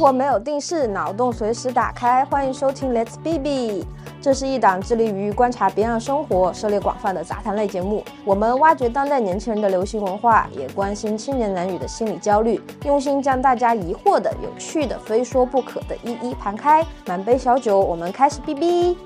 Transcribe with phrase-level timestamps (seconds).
[0.00, 2.24] 活没有定式，脑洞随时打开。
[2.24, 3.86] 欢迎收听 Let's B B，
[4.18, 8.02] 这是一档致力于观察别样生活、涉猎广泛的杂谈类节目。
[8.24, 16.82] 我们挖掘当代年轻人的流行文化，也关心青年男女的心理焦虑，用心将大家疑惑的、有趣的、非说不可的一一盘开。
[17.06, 18.96] 满杯小酒，我们开始 B B。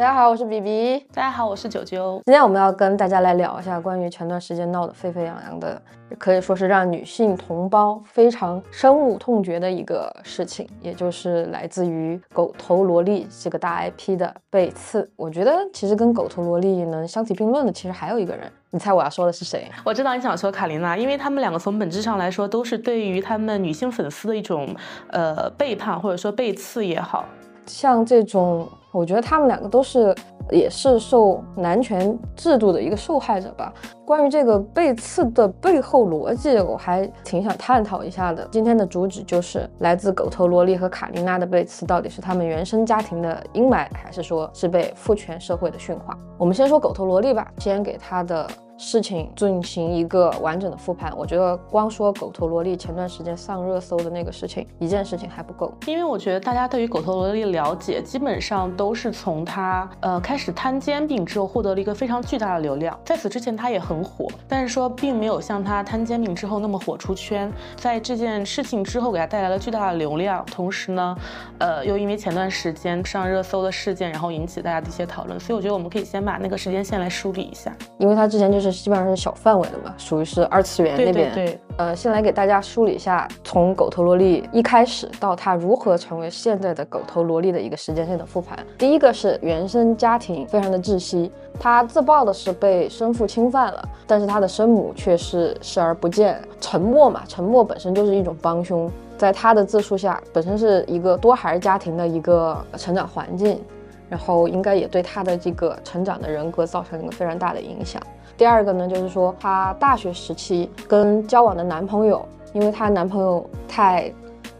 [0.00, 1.06] 大家好，我是 B B。
[1.12, 2.22] 大家好，我是九九。
[2.24, 5.78] 今天我们要跟大家来聊一下关于前段时间闹得沸沸扬扬的，
[6.18, 15.06] 可以说是让女性同胞非常深恶痛绝的一个事情，也就是来自于狗头萝莉这个大 IP 的被刺。
[15.16, 18.50] 我觉得其实跟狗头萝莉能相提并论的，其实还有一个人。
[18.70, 19.70] 你猜我要说的是谁？
[19.84, 24.74] 我知道你想说卡琳娜，因为他们两个从本质上来说，都是对于他们女性粉丝的一种
[25.10, 27.26] 呃背叛，或者说被刺也好。
[27.66, 30.14] 像这种，我觉得他们两个都是，
[30.50, 33.72] 也是受男权制度的一个受害者吧。
[34.04, 38.48] 关于这个被刺的背后逻辑，我还挺想探讨一下的。
[38.50, 46.18] 今天的主旨就是来自狗头萝莉和卡琳娜的被刺，到底是他们原生家庭的阴霾，还是说是被父权社会的驯化？
[46.36, 48.46] 我们先说狗头萝莉吧，先给她的。
[48.80, 71.14] 事情进行一个完整的复盘，我觉得光说狗头萝莉前段时间上热搜的那个事情，一件事情还不够，因为我觉得大家对于狗头萝莉了解，基本上都是从她呃开始摊煎饼之后获得了一个非常巨大的流量，在此之前她也很火，但是说并没有像她摊煎饼之后那么火出圈，在这件事情之后给她带来了巨大的流量，同时呢，
[71.58, 78.69] 呃又因为前段时间上热搜的事件，然后引起大家的一些讨论，所以我觉得我们可以先把那个时间线来梳理一下，因为她之前就是。
[78.72, 81.32] 基本上是小范围的嘛，属于是二次元那边。
[81.34, 88.58] 对，呃，先来给大家梳理一下，从狗头萝莉一开始到她如何成为现在的狗头萝莉的一个时间线的复盘。
[88.78, 98.90] 第一个是原生家庭非常的窒息，她自曝的是被生父侵犯了，但是她的生母却是视而不见，沉默嘛，沉默本身就是一种帮凶。
[99.16, 103.60] 在她的自述下，本身是一个多孩家庭的一个成长环境，
[104.08, 108.00] 然后应该也对她的这个成长的人格造成一个非常大的影响。
[108.40, 114.10] 第二个呢，就是说她大学时期跟交往的男朋友，因为她男朋友太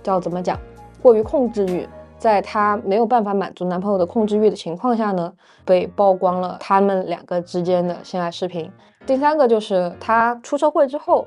[0.03, 0.59] 叫怎么讲，
[1.01, 1.89] 过于控制欲，
[2.19, 5.33] 在她没有办法满足男朋友的控制欲的情况下呢，
[5.65, 8.71] 被曝光了他们两个之间的性爱视频。
[9.07, 11.27] 第三个就是她出社会之后，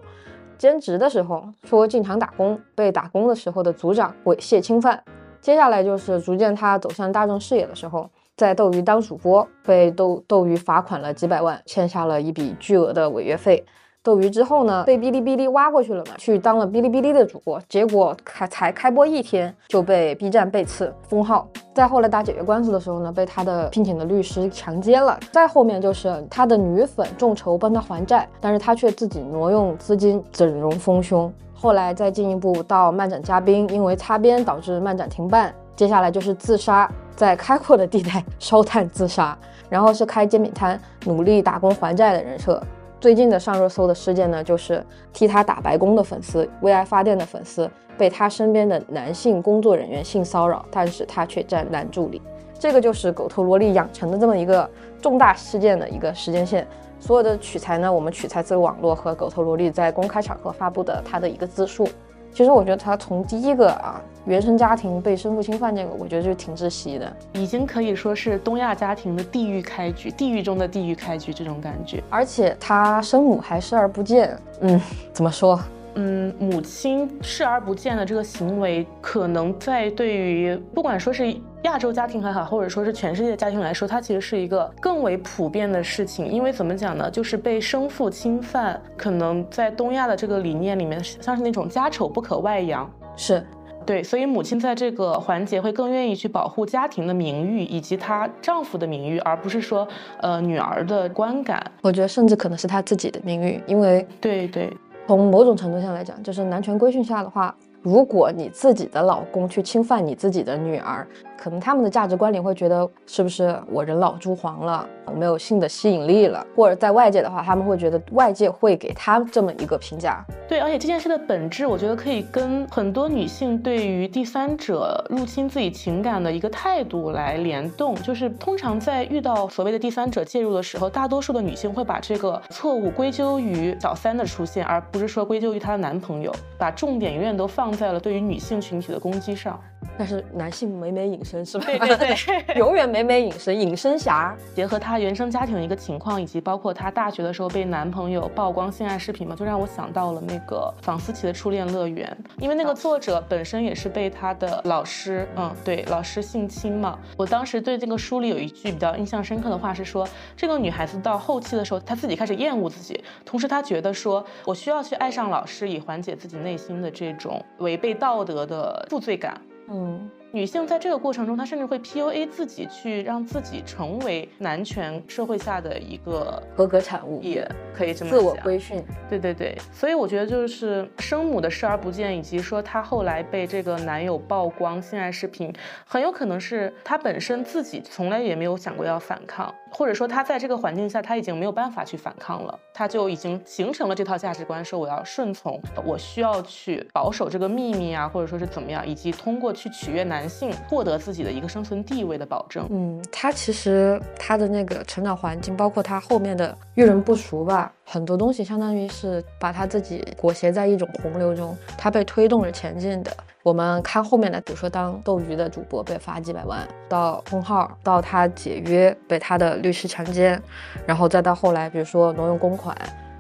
[0.56, 5.04] 兼职的时候说进厂打工，被打工的时候的组长猥亵侵犯。
[5.42, 8.08] 接下来就是逐渐她走向大众视野的时候。
[8.36, 13.64] 在斗鱼当主播，被斗斗鱼罚款了几百万，欠下了一笔巨额的违约费。
[14.02, 17.62] 斗鱼之后呢，被哔哩哔哩挖过去了嘛，去当了哔哩哔哩的主播。
[17.70, 21.48] 结果开才开播一天，就被 B 站被刺封号。
[21.74, 25.18] 再后来打解约官司的时候呢，被他的聘请的律师强奸了。
[25.32, 31.32] 再后面就是他的女粉众筹帮他还债，但是他却自己挪用资金整容丰胸。
[31.54, 35.54] 后来再进一步到漫展嘉宾，因为擦边导致漫展停办。
[35.78, 36.92] 接下来就是自杀。
[37.16, 39.38] 在开阔的地带烧炭自杀，
[39.70, 42.62] 然后是开煎饼摊，努力打工还债的人设。
[43.00, 52.22] 最近的上热搜的事件呢，就是替他打白工的粉丝，为爱发电的粉丝被他身边的男性工作人员性骚扰，但是他却站男助理。
[52.58, 54.70] 这个就是狗头萝莉养成的这么一个
[55.02, 56.66] 重大事件的一个时间线。
[56.98, 61.86] 所有的取材呢，我们取材自网络和狗头萝莉在公开场合发布的他的一个自述。
[62.34, 72.02] 其实我觉得他从第一个啊原生家庭被生父侵犯这个，我觉得就挺窒息的，已经可以说是东亚家庭的地狱开局，地狱中的地狱开局这种感觉。
[72.10, 74.82] 而且他生母还视而不见，嗯，
[75.14, 75.60] 怎么说？
[75.96, 86.28] 嗯，母亲视而不见的这个行为，可能在对于不管说是亚洲家庭还好，或者说是全世界家庭来说，它其实是一个更为普遍的事情。
[86.28, 87.10] 因为怎么讲呢？
[87.12, 93.46] 就是被生父侵犯，可能在东亚的这个理念里面，像是那种家丑不可外扬，是
[93.86, 99.86] 对，所以母亲在这个环节会更愿意去保护家庭的名誉以及她丈夫的名誉，而不是说
[100.22, 101.62] 呃女儿的观感。
[101.82, 104.72] 我觉得甚至可能是她自己的名誉，因为对对。
[105.06, 111.06] 从某种程度上来讲，就是男权规训下的话，如果你自己的老公去侵犯你自己的女儿。
[111.44, 116.48] 可能他们的价值观里会觉得，是不是我人老珠黄了，我没有性的吸引力了？
[116.56, 120.24] 或者在外界的话，他们会觉得外界会给他这么一个评价。
[120.48, 127.94] 对，而且这件事的本质，我觉得可以跟很多女性对于第三者入侵自己情感的一个态度来联动。
[127.96, 139.60] 就是通常在遇到所谓的第三者介入的时候，大多数的女性会把这个错误归咎于小三的出现，而不是说归咎于她的男朋友，把重点永远都放在了对于女性群体的攻击上。
[139.98, 141.66] 但是男性美美隐身是吧？
[141.66, 144.36] 对对对， 永远美美隐身，隐身侠。
[144.56, 156.98] 结合她原生家庭的一个情况，以及包括她大学的时候被男朋友曝光性爱视频嘛，就让我想到了那个房思琪的初恋乐园，因为那个作者本身也是被他的老师，嗯，对，老师性侵嘛。
[157.18, 169.40] 我当时对这个书里有一句比较印象深刻的话是说，这个女孩子到后期的时候，她自己开始厌恶自己，同时她觉得说我需要去爱上老师，以缓解自己内心的这种违背道德的负罪感。
[169.68, 178.84] 嗯，女性在这个过程中，她甚至会 PUA 自己，去让自己成为男权社会下的一个合格产物，也可以这么自我规训。
[179.08, 185.54] 对对对，所以我觉得就是生母的视而不见，以及说她后来被这个男友曝光性爱视频，
[185.86, 202.66] 很有可能是她本身自己从来也没有想过要反抗，或者说她在这个环境下，她已经没有办法去反抗了，她就已经形成了这套价值观，说我要顺从，我需要去保守这个秘密啊，或者说是怎么样，以及通过去取悦男男性，获得自己的一个生存地位的保证。
[202.70, 213.12] 嗯，他其实他的那个成长环境，包括他后面的遇人不淑吧，很多东西相当于是把他自己裹挟在一种洪流中，他被推动着前进的。
[213.44, 220.42] 我们看后面的，比如说当斗鱼的主播被罚几百万，到封号，到他解约被他的律师强奸，
[220.86, 222.74] 然后再到后来，比如说挪用公款。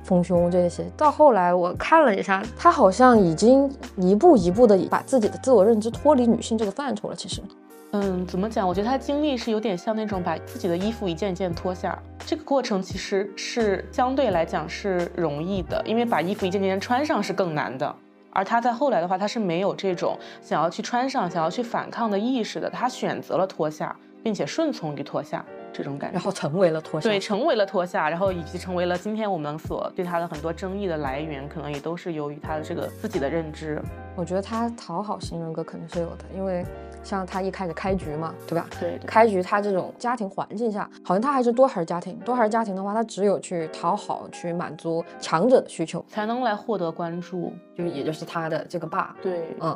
[0.04, 7.16] 丰胸这些，到后来我看了一下，他好像已经一步一步的把自己的自我认知脱离女性这个范畴了。
[7.16, 7.42] 其实，
[7.92, 8.68] 嗯，怎么讲？
[8.68, 17.96] 我觉得他经历是有点像那种把自己的衣服一件一件脱下，这个过程其实是相对来讲是容易的，因为把衣服一件件穿上是更难的。
[18.36, 26.22] 而他在后来的话，他是没有这种想要去穿上、想要去反抗的意识的，他选择了脱下，并且顺从于脱下这种感觉然。
[26.22, 27.10] 后成为了脱下。
[27.10, 33.82] 对，成为了脱下，然后以及成为了今天我们所对他的很多争议的来源，可能也都是由于他的这个自己的认知。
[34.16, 36.64] 我觉得他讨好型人格肯定是有的，因为
[37.04, 38.68] 像他一开始开局嘛，对吧？
[38.80, 42.16] 对开局他这种家庭环境下，好像他还是多孩家庭。
[42.20, 47.52] 多孩家庭的话，他只有去讨好、去满足强者的需求，才能来获得关注。
[47.76, 49.16] 就也就是他的这个爸。
[49.20, 49.76] 对，嗯，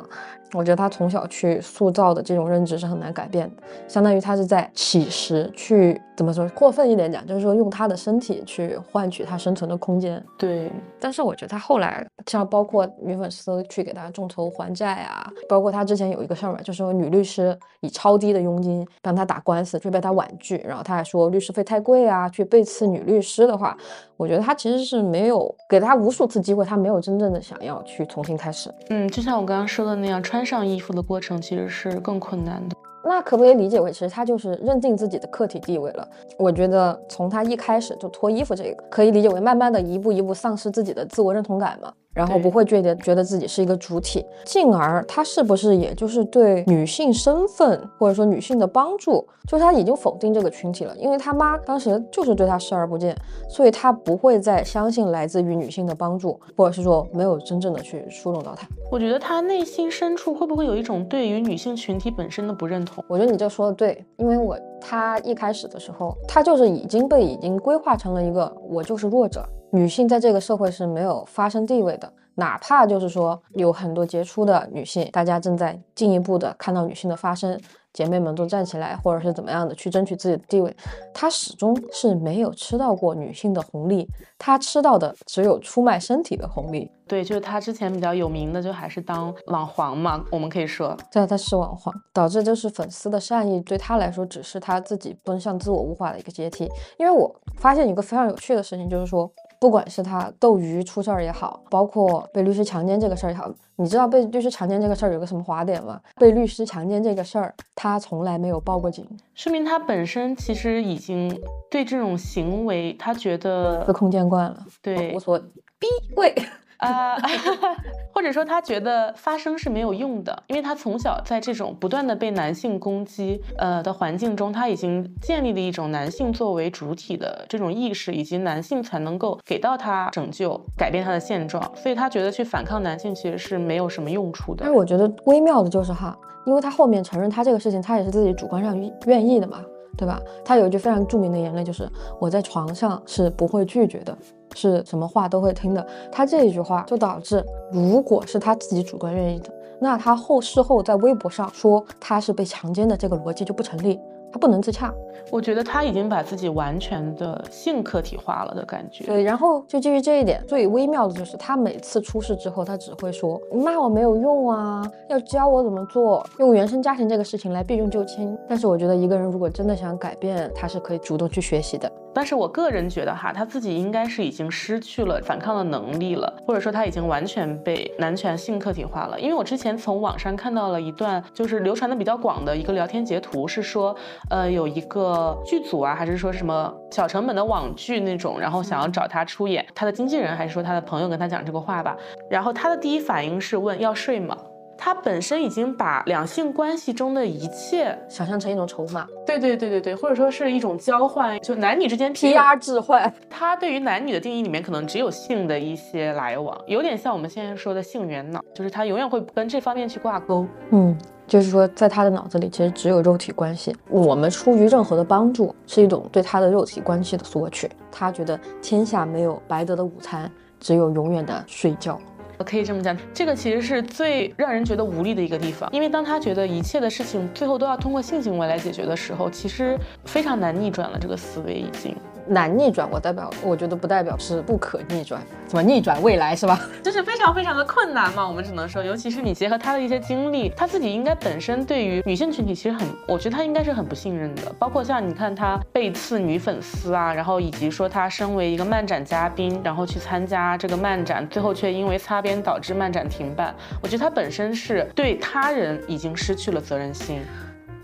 [0.52, 10.22] 我觉得他从小去塑造的这种认知是很难改变的，相当于他是在乞食，去怎么说过分一点讲，就是说用他的身体去换取他生存的空间。
[10.38, 23.76] 对，但是我觉得他后来，像包括女粉丝去给他众筹还债啊，包括他之前有一个事儿嘛，就是说女律师以超低的佣金帮他打官司，却被他婉拒，然后他还说律师费太贵啊，去背刺女律师的话，
[24.16, 28.72] 我觉得他其实是没有给他无数次机会，他没有真正的想要去重新开始。
[28.88, 32.76] 嗯，就像我刚刚说的那样，穿穿上衣服的过程其实是更困难的。
[33.02, 36.08] 那可不可以理解为，其实他就是认定自己的客体地位了？
[36.38, 53.14] 我觉得从他一开始就脱衣服这个，可以理解为慢慢的一步一步丧失自己的自我认同感嘛，然后不会觉得觉得自己是一个主体，进而他是不是也就是对女性身份或者说女性的帮助，就是他已经否定这个群体了，因为他妈当时就是对他视而不见，
[53.48, 58.66] 所以他不会再相信来自于女性的帮助，或者是说没有真正的去疏动到他。
[58.90, 63.04] 我觉得他内心深处会不会有一种对于女性群体本身的不认同？
[63.06, 77.58] 我觉得你这说的对，因为我他一开始的时候，他就是已经被已经规划成了一个我就是弱者，女性在这个社会是没有发声地位的，哪怕就是说有很多杰出的女性，大家正在进一步的看到女性的发声，
[77.92, 80.74] 姐妹们都站起来，或者是怎么样的去争取自己的地位，
[81.12, 84.08] 她始终是没有吃到过女性的红利，
[84.38, 86.90] 她吃到的只有出卖身体的红利。
[87.06, 96.70] 对，就是她之前比较有名的，就还是当网黄嘛，我们可以说，对，她是网黄，导致就是粉丝的善意对她来说只是她自己奔向自我物化的一个阶梯。
[96.98, 106.00] 因为我发现一个非常有趣的事情，就是说，不管是他斗鱼出事儿也好，包括被律师强奸这个事儿也好，你知道被律师强奸这个事儿有个什么滑点吗？
[106.16, 116.34] 被律师强奸这个事儿，他从来没有报过警，说明他本身其实已经对这种行为，他觉得司空见惯了，对无所逼跪。
[116.78, 117.16] 啊
[118.12, 134.76] 或者说他觉得发声是没有用的，因为他从小在这种不断的被男性攻击呃的环境中，他已经建立了一种男性作为主体的这种意识，以及男性才能够给到他拯救、改变他的现状，所以他觉得去反抗男性其实是没有什么用处的但是。
[134.76, 139.62] 我觉得微妙的就是哈，因为他后面承认他这个事情，他也是自己主观上愿意的嘛，
[139.96, 140.20] 对吧？
[140.44, 141.88] 他有一句非常著名的言论，就是
[142.20, 144.16] 我在床上是不会拒绝的，
[144.54, 145.86] 是什么话都会听的。
[146.10, 153.98] 他这一句话就导致，如果是他自己主观愿意的，那他后事后在微博上说他是被强奸的这个逻辑就不成立。
[154.32, 154.92] 他不能自洽。
[155.30, 159.04] 我觉得他已经把自己完全的性客体化了的感觉。
[159.04, 168.38] 对，然后就基于这一点，最微妙的就是他每次出事之后，他只会说骂我没有用啊，要教我怎么做，用原生家庭这个事情来避重就轻。
[168.48, 171.92] 但是我觉得一个人如果真的想改变，他是可以主动去学习的。
[172.14, 179.20] 但是我个人觉得哈，他自己应该是已经失去了反抗的能力了，或者说他已经完全被男权性客体化了。
[179.20, 183.94] 因为我之前从网上看到了一段，就是流传的比较广的一个聊天截图，是说，
[184.30, 191.96] 呃，有一个剧组啊，还是说什么小成本的网剧那种，然后想要找他出演，他的经纪人还是说他的朋友跟他讲这个话吧，
[192.30, 194.36] 然后他的第一反应是问要睡吗？
[194.80, 203.12] 他本身已经把两性关系中的一切想象成一种筹码，对对对对对，或者说是一种交换，就男女之间 PR 置换。
[203.28, 210.46] 他对于男女的定义里面，可能只有性的一些来往，有点像我们现在说的性缘脑，就是他永远会跟这方面去挂钩。
[210.70, 210.96] 嗯，
[211.28, 213.76] 就是说在他的脑子里，其实只有肉体关系。
[213.88, 217.70] 我们出于任何的帮助，是一种对他的肉体关系的索取。
[217.92, 222.00] 他觉得天下没有白得的午餐，只有永远的睡觉。
[222.46, 231.94] 可以这么讲，这个其实是最让人觉得无力的一个地方，因为当他觉得一切的事情最后都要通过性行为来解决的时候，其实非常难逆转了这个思维已经。
[232.28, 236.60] 难逆转，我代表，我觉得不代表是不可逆转，怎么逆转未来是吧？
[236.82, 257.22] 就是非常非常的困难嘛，我们只能说，尤其是你结合他的一些经历，他自己应该本身对于女性群体其实很，我觉得他应该是很不信任的，包括像你看他背刺女粉丝啊，然后以及说他身为一个漫展嘉宾，然后去参加这个漫展，最后却因为擦边导致漫展停办，我觉得他本身是对他人已经失去了责任心。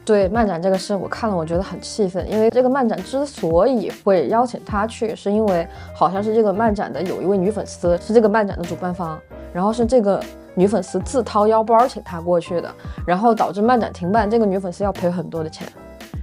[0.04, 9.18] 对漫展这个事，我看了，我觉得很气愤，因为这个漫展之所以会邀请他去，是因为好像是这个漫展的有一位女粉丝是这个漫展的主办方，
[9.52, 10.22] 然后是这个
[10.54, 12.70] 女粉丝自掏腰包请他过去的，
[13.06, 15.66] 然后导致漫展停办，这个女粉丝要赔很多的钱，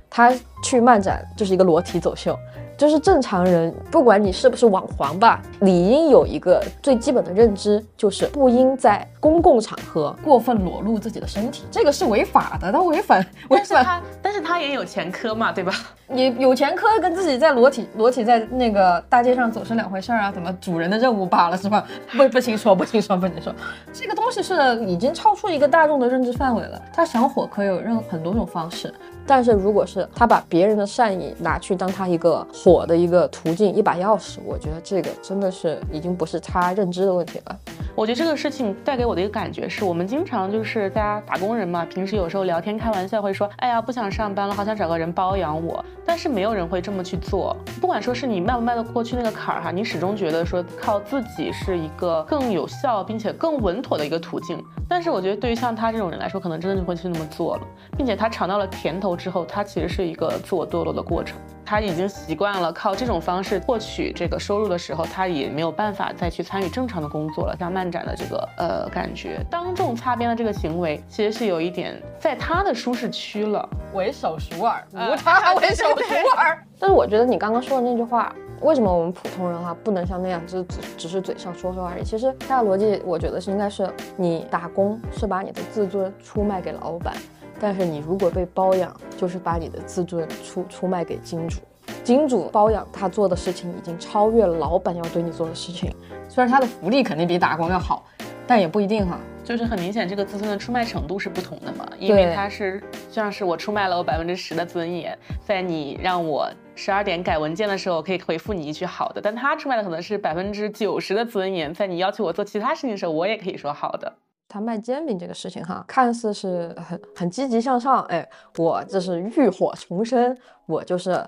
[0.10, 0.32] 他
[0.64, 2.38] 去漫展就是一个裸体走秀。
[2.82, 15.72] 就是正常人，不管你是不是网黄吧，理应有一个最基本的认知，就是不应在公共场合过分裸露自己的身体，这个是违法的，他违反 违反他，但是他也有前科嘛，对吧？
[16.08, 21.86] 你有前科跟自己在裸体裸体在那个大街上走是两回事儿啊，怎么主人的任务罢了是吧？
[22.18, 23.52] 不不清楚，不清楚，不清楚，
[23.94, 26.82] 这个东西是已经超出一个大众的认知范围了。
[26.92, 28.92] 他想火可以有任很多种方式。
[29.28, 37.58] 但是如果是他把别人的善意拿去当他一个火的一个途径，一把钥匙，我觉得这个真的是已经不是他认知的问题了。
[37.94, 45.84] 我觉得这个事情带给我的一个感觉是，我们经常就是大家打工人嘛，平时有时候聊天开玩笑会说，哎呀不想上班了，好想找个人包养我。
[46.06, 54.62] 但是没有人会这么去做，不管说是你迈不迈得过去那个坎儿哈，你始终觉得说靠自己是一个更有效并且更稳妥的一个途径。
[54.90, 57.64] 但是我觉得对于像他这种人来说，可能真的就会去那么做了，
[57.98, 61.38] 并且他尝到了甜头之后，他其实是一个自我堕落的过程。
[61.64, 67.56] 他已经习惯了靠这种方式获取这个收入的时候，他也没有办法再去参与正常的工作了。
[67.58, 76.62] 像漫展的这个呃感觉，当众擦边的这个行为，其实是有一点在他的舒适区了，为首熟耳，无他， 为首熟耳。
[76.78, 82.04] 但是我觉得你刚刚说的那句话，为什么我们普通人哈不能像那样，就是只只是嘴上说说而已？
[82.04, 87.14] 其实他的逻辑，我觉得是应该是你打工是把你的自尊出卖给老板。
[87.62, 91.62] 但是你如果被包养，就是把你的自尊出出卖给金主，
[92.04, 95.96] 金主包养他做的事情已经超越了老板要对你做的事情。
[96.28, 98.04] 虽然他的福利肯定比打工要好，
[98.48, 99.20] 但也不一定哈。
[99.44, 114.14] 就是很明显，这个自尊的出卖程度是不同的嘛，因为他是像是我出卖了我百分之十的尊严，在你让我十二点改文件的时候，可以回复你一句好的，但他出卖的可能是百分之九十的尊严，在你要求我做其他事情的时候，我也可以说好的。
[114.52, 118.28] 他卖煎饼这个事情哈，看似是很很积极向上，哎，
[118.58, 121.26] 我这是浴火重生，我就是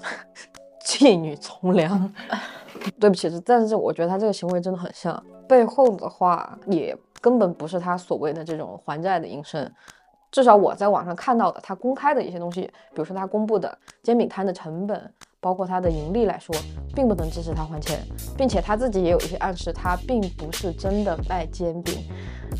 [0.82, 2.12] 妓女从良。
[3.00, 9.70] 对不起，但是我觉得他这个行为真的很像，背后的话也根本不是他所谓的这种还债的营生。
[10.30, 15.12] 至少我在网上看到的，他公开的一些东西，比如说他公布的煎饼摊的成本，
[15.46, 16.52] 包括他的盈利来说，
[16.92, 18.04] 并不能支持他还钱，
[18.36, 22.04] 并且他自己也有一些暗示，他并不是真的卖煎饼。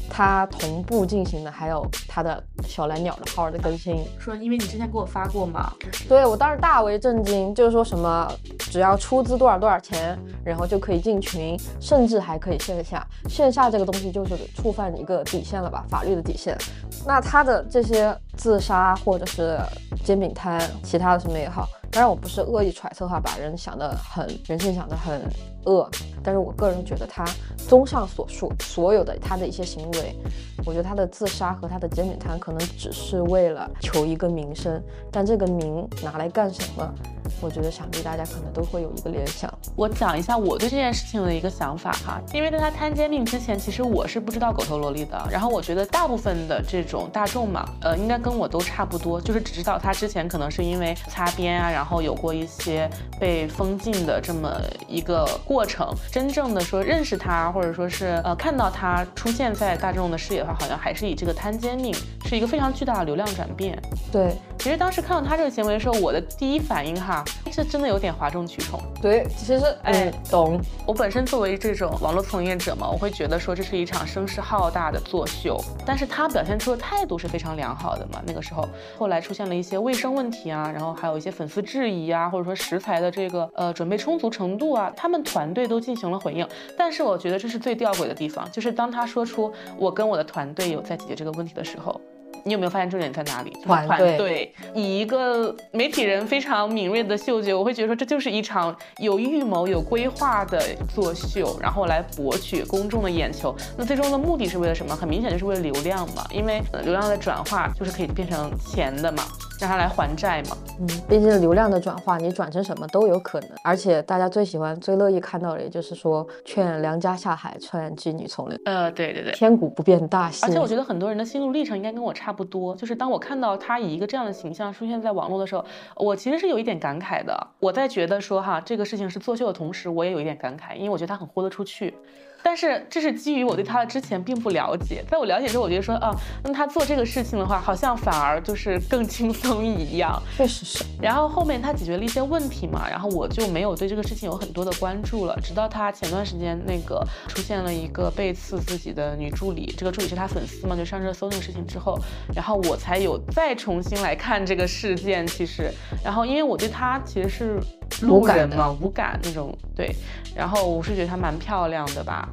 [0.08, 5.72] 他同步进行的还有他的小蓝鸟的号的更新，说因为你之前给我发过嘛，
[6.08, 16.56] 对我当时大为震惊，就是说什么只要出资多少多少钱，然后就可以进群，甚至还可以线下，线下这个东西就是触犯一个底线了吧，法律的底线。
[17.04, 19.58] 那他的这些自杀或者是
[20.04, 21.66] 煎饼摊，其他的什么也好，
[21.96, 25.18] 当然我不是恶意揣测哈，把人想得很人性想得很
[25.66, 25.88] 恶。
[26.22, 27.24] 但是我个人觉得他
[27.56, 30.16] 综上所述，所有的他的一些行为，
[30.64, 34.82] 我觉得他的自杀和他的煎饼摊可能只是为了求一个名声，
[35.12, 36.92] 但这个名拿来干什么？
[37.40, 39.52] 我觉得想必大家可能都会有一个联想。
[39.76, 45.28] 我讲一下我对这件事情的一个想法哈，因为在他摊煎饼之前，其实我是不知道狗头萝莉的。
[45.30, 55.90] 然后我觉得大部分的这种大众嘛，呃，应该跟我都差不多，就是只知道他之前可能是因为擦边啊，然后有过一些被封禁的这么一个过过程。
[56.12, 61.94] 真正的说认识他，或者说是呃看到他出现在大众的视野的话，好像还是以这个摊煎饼
[62.26, 63.80] 是一个非常巨大的流量转变。
[64.12, 64.36] 对，
[64.66, 67.24] 其实当时看到他这个行为的时候，我的第一反应哈。
[67.52, 68.82] 这真的有点哗众取宠。
[69.00, 70.60] 对，其实哎，懂。
[70.84, 75.56] 我本身作为这种网络从业者嘛，我会觉得说这是一场声势浩大的作秀。
[75.86, 78.20] 但是他表现出的态度是非常良好的嘛。
[78.26, 78.68] 那个时候，
[78.98, 86.44] 后来出现了一些卫生问题啊，然后还有一些粉丝质疑啊，或者说食材的这个呃准备充足程度啊，他们团队都进行了回应。
[86.76, 92.00] 但是我觉得这是最吊诡的地方，就是当他说出我跟我的团队有在解决这个问题的时候。
[92.44, 93.50] 你有没有发现重点在哪里？
[93.64, 100.62] 团队以一个媒体人非常敏锐的嗅觉，我会觉得说这就是一场有预谋、有规划的
[100.94, 103.54] 作秀，然后来博取公众的眼球。
[103.76, 104.94] 那最终的目的是为了什么？
[104.94, 109.24] 很明显就是为了流量嘛，因为流量的转化就是可以变成钱的嘛。
[109.58, 110.56] 让他来还债嘛？
[110.80, 113.50] 嗯，毕竟流量的转化，你转成什么都有可能。
[113.64, 118.60] 而且大家最喜欢、最乐意看到的，也就是说，劝良家下海，劝妓女从良。
[118.66, 120.44] 呃，对对对，千古不变大戏。
[120.44, 122.74] 而且我觉得很多人的心路历程应该跟我差不多。
[122.76, 125.64] 就是当我看到他以一个这样的形象出现在网络的时候，
[125.96, 127.46] 我其实是有一点感慨的。
[127.58, 131.94] 我在觉得说哈，这个事情是作秀的同时，我也有一点感慨，因为我觉得他很豁得出去。
[132.42, 136.10] 但是这是基于我对他的之前并不了解，在我了解之后，我觉得说啊，
[136.44, 140.22] 那他做这个事情的话，好像反而就是更轻松一样。
[140.36, 140.84] 确实是。
[141.00, 145.36] 然后后面他解决了一些问题嘛，然后我就没有对这个事情有很多的关注了。
[145.42, 151.98] 直到他前段时间那个出现了一个背刺自己的女助理，这个助理是他粉丝嘛，就上热搜那个事情之后，
[152.34, 155.26] 然后我才有再重新来看这个事件。
[155.26, 155.70] 其实，
[156.04, 157.60] 然后因为我对他其实是
[158.02, 159.56] 路人嘛，无感那种。
[159.74, 159.94] 对，
[160.34, 162.28] 然后我是觉得她蛮漂亮的吧。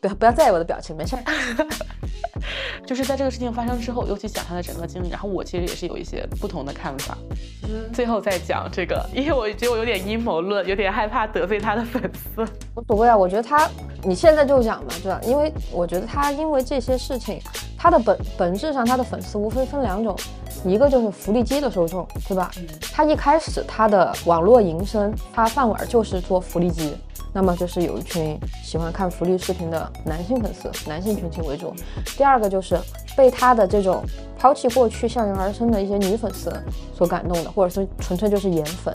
[0.00, 1.22] 不要不要在意我的表情，没事儿。
[2.84, 7.16] 就是在这个事情发生之后，又去想他的整个经历，然后我其实也是有一些不同的看法。
[7.62, 12.42] 嗯，最后再讲这个，因为我觉得我有点阴谋论，有点害怕得罪他的粉丝。
[12.74, 13.70] 无所谓啊，我觉得他，
[14.02, 15.20] 你现在就讲嘛，对吧？
[15.24, 17.40] 因为我觉得他因为这些事情，
[17.84, 20.16] 他的本本质上他的粉丝无非分两种，
[20.64, 22.50] 一个就是福利机的受众，对吧？
[22.90, 26.96] 他一开始他的网络营生，他饭碗就是做福利机。
[27.30, 31.74] 那么就是有一群喜欢看福利视频的男性粉丝，男性群体为主。
[32.16, 32.78] 第二个就是
[33.14, 34.02] 被他的这种
[34.38, 36.50] 抛弃过去向人而生的一些女粉丝
[36.96, 38.94] 所感动的，或者说纯粹就是颜粉。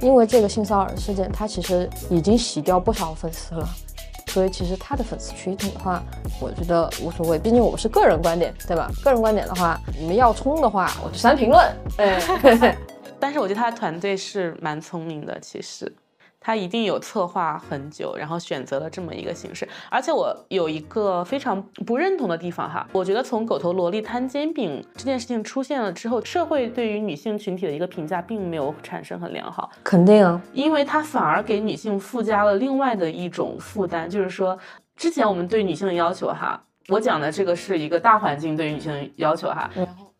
[0.00, 3.68] 因为这个性骚扰事件，他其实已经洗掉不少粉丝了，
[4.38, 6.00] 所以其实他的粉丝群体的话，
[6.40, 7.36] 我觉得无所谓。
[7.40, 8.88] 毕竟我是个人观点，对吧？
[9.02, 11.60] 个人观点的话，你们要冲的话，我就删评论。
[11.96, 12.22] 哎，
[13.18, 15.92] 但是我觉得他的团队是蛮聪明的，其实。
[16.48, 19.68] 他一定有策划很久，然后选择了这么一个形式。
[19.90, 29.70] 而且我有一个非常不认同的地方哈，我觉得从狗头萝莉摊煎饼这件事情出现了之后，社会对于女性群体的一个评价并没有产生很良好。
[29.84, 34.58] 肯定啊，因为它反而给女性附加了另外的一种负担，就是说
[34.96, 36.58] 之前我们对女性的要求哈，
[36.88, 39.68] 我讲的这个是一个大环境对于女性的要求哈。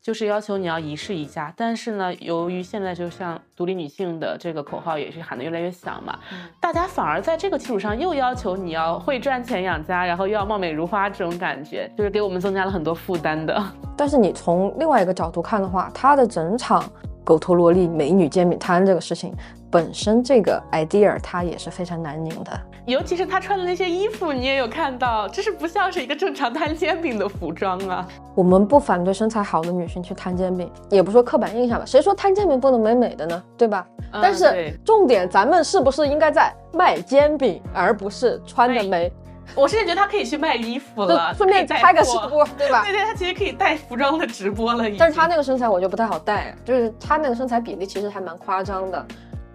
[0.09, 6.19] 就是要求你要一世一家，但是呢，由于现在就像独立女性的这个口号也是喊得越来越响嘛，
[6.59, 13.63] 大家反而在这个基础上又要求你要会赚钱养家，然后又要貌美如花，这种感觉就是给我们增加了很多负担的。
[13.99, 16.83] 但是你从另外一个角度看的话，它的整场
[17.23, 19.35] 狗头萝莉美女煎饼摊这个事情。
[19.71, 28.09] 本身这个 idea 它也是非常难拧的，尤其是她穿的那些衣服，你也有看到，这是不像是一个正常摊煎饼的服装啊。
[28.35, 33.43] 我们不反对身材好的女性去摊煎饼，也不说刻板印象吧，谁说摊煎饼不能美美的呢？
[33.59, 33.87] 对吧？
[34.11, 39.13] 但是重点，咱们是不是应该在卖煎饼，而不是穿的美？
[39.55, 42.85] 我甚至觉得他可以去卖衣服了，顺便开个直播，对吧？
[42.85, 44.85] 对 对，他其实可以带服装的直播了。
[44.99, 49.07] 但是他那个身材我就不太好带，就是他那个身材比例其实还蛮夸张的。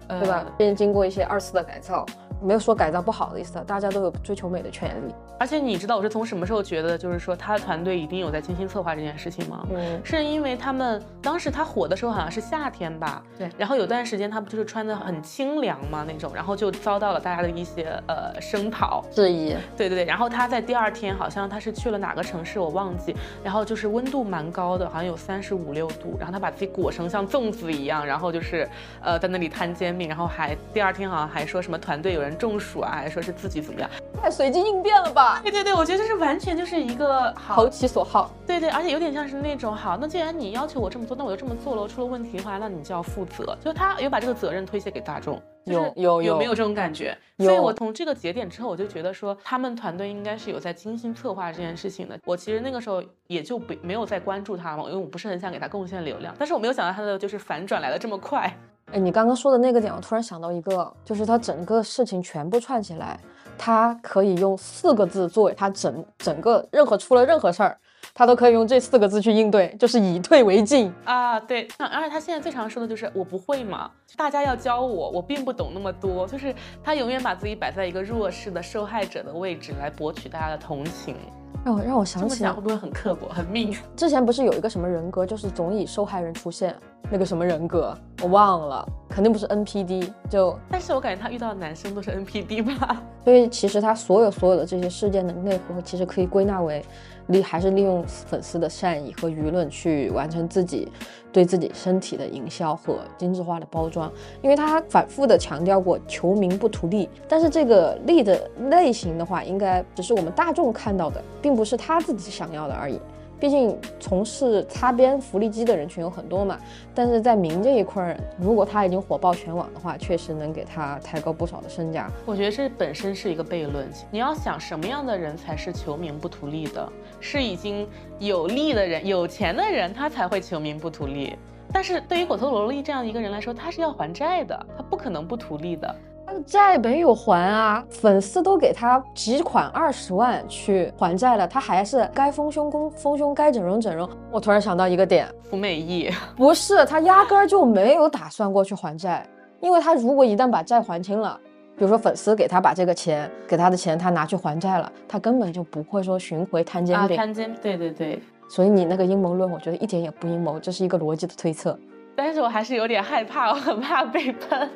[0.06, 0.44] 对吧？
[0.58, 2.04] 并经过一些二次的改造，
[2.44, 5.14] 没有说改造不好的意思，大家都有追求美的权利。
[5.38, 9.66] 而且你知道我是从什么时候觉得，就是说他的团队一定有在精心策划这件事情吗？
[9.70, 13.22] 嗯，是因为他们当时他火的时候好像是夏天吧？
[13.38, 13.48] 对。
[13.58, 19.56] 然后有段时间他不就是穿的很清凉嘛那种，然后就遭到了大家的一些呃声讨质疑。
[19.76, 20.04] 对对对。
[20.04, 28.68] 然后他在第二天好像他是去了哪个城市我忘记，然后就是温度蛮高的，好像有三十五六度，然后他把自己裹成像粽子一样，然后就是
[29.02, 33.88] 呃在那里摊煎饼，然后还第二天好像还说什么团队有人中暑啊，还说是自己怎么样，
[34.20, 35.40] 太随机应变了吧？
[35.42, 38.30] 对对对，我觉得这是完全就是一个投其所好。
[38.46, 41.84] 对对，而且有点像是那种好，那既然你要求我这么做，那我就这么做了。
[41.94, 43.56] 出了问题的话，那你就要负责。
[43.62, 47.16] 就他有把这个责任推卸给大众，有有有有没有这种感觉？
[47.38, 52.18] 所以我从这个节点之后，我就觉得说他们团队应该是有在精心策划这件事情的。
[52.24, 56.34] 我其实那个时候也就不没有再关注他嘛，因为我不是很想给他贡献流量。
[56.38, 58.52] 但是我没有想到他的就是反转来的这么快。
[58.92, 63.18] 哎，你刚刚说的那个点，我突然想到一个，就是他整个事情全部串起来，
[63.58, 67.76] 他可以用四个字作为他整整个任何出了任何事儿。
[68.12, 71.40] 他都可以用这四个字去应对，就是以退为进啊。
[71.40, 76.26] 对，那而且他现在最常说的就是我不会嘛，大家要教我，我并不懂那么多。
[76.28, 81.16] 就是他永远把自己摆在一个弱势的受害者的位置来博取大家的同情。
[81.62, 83.76] 让我让我想起，会不会很刻薄、很命？
[83.94, 86.74] 之前不是有一个什么人格，就是总以受害人出现，
[87.10, 90.10] 那个什么人格我忘了，肯定不是 NPD。
[90.28, 93.02] 就，但是我感觉他遇到的男生都是 NPD 吧。
[93.24, 96.84] 所以其实他所有所有的这些事件的内核，其实可以归纳为。
[97.28, 100.90] 利还是利用粉丝的善意和舆论去完成自己
[101.32, 113.00] 对自己身体的营销和精致化的包装，因为他反复的强调过求名不图利，但是这个利的类型的话，应该只是我们大众看到的，并不是他自己想要的而已。
[113.40, 116.58] 毕竟从事擦边福利机的人群有很多嘛，
[116.94, 122.10] 但是在名这一块，如果他已经火爆全网的话，确实能给他抬高不少的身价。
[122.24, 123.86] 我觉得这本身是一个悖论。
[124.10, 126.90] 你要想什么样的人才是求名不图利的？
[127.20, 127.86] 是已经
[128.18, 131.36] 有利的人、有钱的人，他才会求名不图利。
[131.72, 135.94] 但是对于果陀萝莉这样一个人来说，他是要还债的，他不可能不图利的。
[136.42, 144.08] 债没有还啊，粉丝都给他集款二十万去还债了，他还是该丰胸丰丰胸，该整容整容。
[144.30, 149.26] 我突然想到一个点，服美意不是他压根儿就没有打算过去还债，
[149.60, 151.38] 因为他如果一旦把债还清了，
[151.76, 157.16] 比如说粉丝给他把这个钱给他的钱他拿去还债了，他根本就不会说巡回摊煎饼。
[157.16, 158.22] 摊煎，对对对。
[158.48, 161.78] 所以你那个阴谋论，我觉得一点也不阴谋，这是一个逻辑的推测。
[162.14, 164.70] 但是我还是有点害怕，我很怕被喷。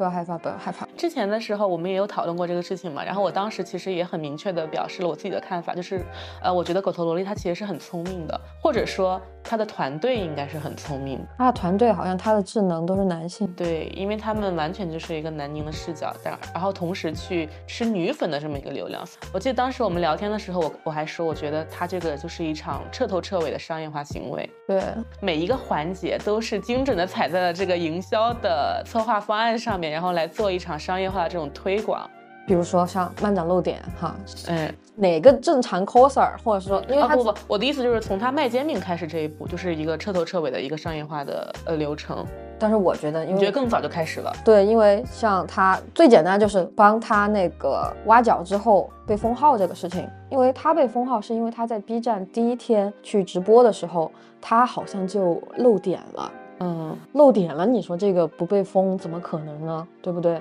[0.00, 0.88] 不要害怕，不要害怕。
[0.96, 3.04] 之前的时候，我们也有讨论过这个事情嘛。
[3.04, 6.02] 然后我当时其实也很明确的表示了我自己的看法，就是，
[6.42, 11.22] 呃，我觉得狗头萝莉她其实是很聪明的，或者说她的团队应该是很聪明。
[11.36, 19.06] 她的团队好像她的智能都是男性，对，因为他们完全就是一个南宁的视角，但然后同时去吃女粉的这么一个流量。
[19.34, 24.48] 我记得当时我们聊天的时候，我我还说，我觉得他这个就是一场彻头彻尾的商业化行为。
[24.66, 24.82] 对，
[25.20, 29.89] 每一个环节都是精准的踩在了这个营销的策划方案上面。
[29.90, 32.08] 然后来做一场商业化的这种推广，
[32.46, 34.14] 比如说像漫展露点哈，
[34.48, 42.26] 嗯，哪个正常 coser，或者说，因为他不不，我的意思就是从他卖煎饼开始这一步，就是一个彻头彻尾的一个商业化的呃流程。
[42.58, 44.30] 但是我觉得，你觉得更早就开始了？
[44.44, 56.30] 对，因为像他最简单就是帮他那个挖角之后被封号这个事情，因为他被封号是因为他在 B 站第一天去直播的时候，他好像就漏点了。
[56.60, 59.88] 嗯，漏点了，你说这个不被封怎么可能呢？
[60.02, 60.40] 对不对？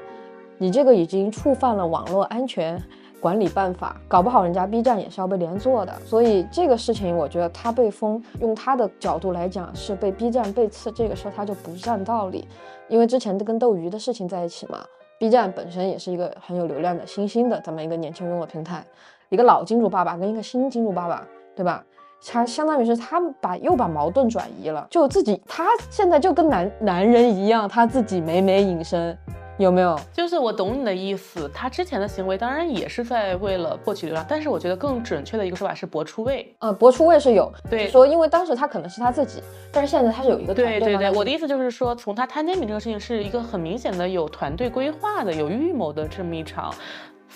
[0.58, 2.78] 你这个已经触犯了网络安全
[3.22, 5.94] 管理办法，搞不好人家 B 站也是要被连坐的。
[6.06, 12.46] 所以这个事情，我觉得他被封，用他的角度来讲是被 B 站背刺，这个事儿他就不占道理。
[12.90, 14.80] 因为之前都跟斗鱼的事情在一起嘛
[15.18, 18.86] ，B 站本身也是一个很有流量的新兴的这么一个年轻人的平台，
[19.30, 21.82] 一个老金主爸爸跟一个新金主爸爸，对吧？
[22.26, 29.18] 他相当于是他把又把矛盾转移了，就自己他现在就跟男男人一样，他自己美美隐身，
[29.58, 29.98] 有没有？
[30.14, 36.54] 就是我懂你的意思，他之前的行为当然也是在为了获取流量，但是我觉得更准确的一个说法是博出位。
[36.60, 40.80] 呃，博出位是有，对，说因为当时他可能是他自己，但是现在他是有一个团队。
[40.80, 46.74] 对对对，我的意思就是说，从他摊煎饼这个事情是一个很明显的有团队规划的、有预谋的这么一场。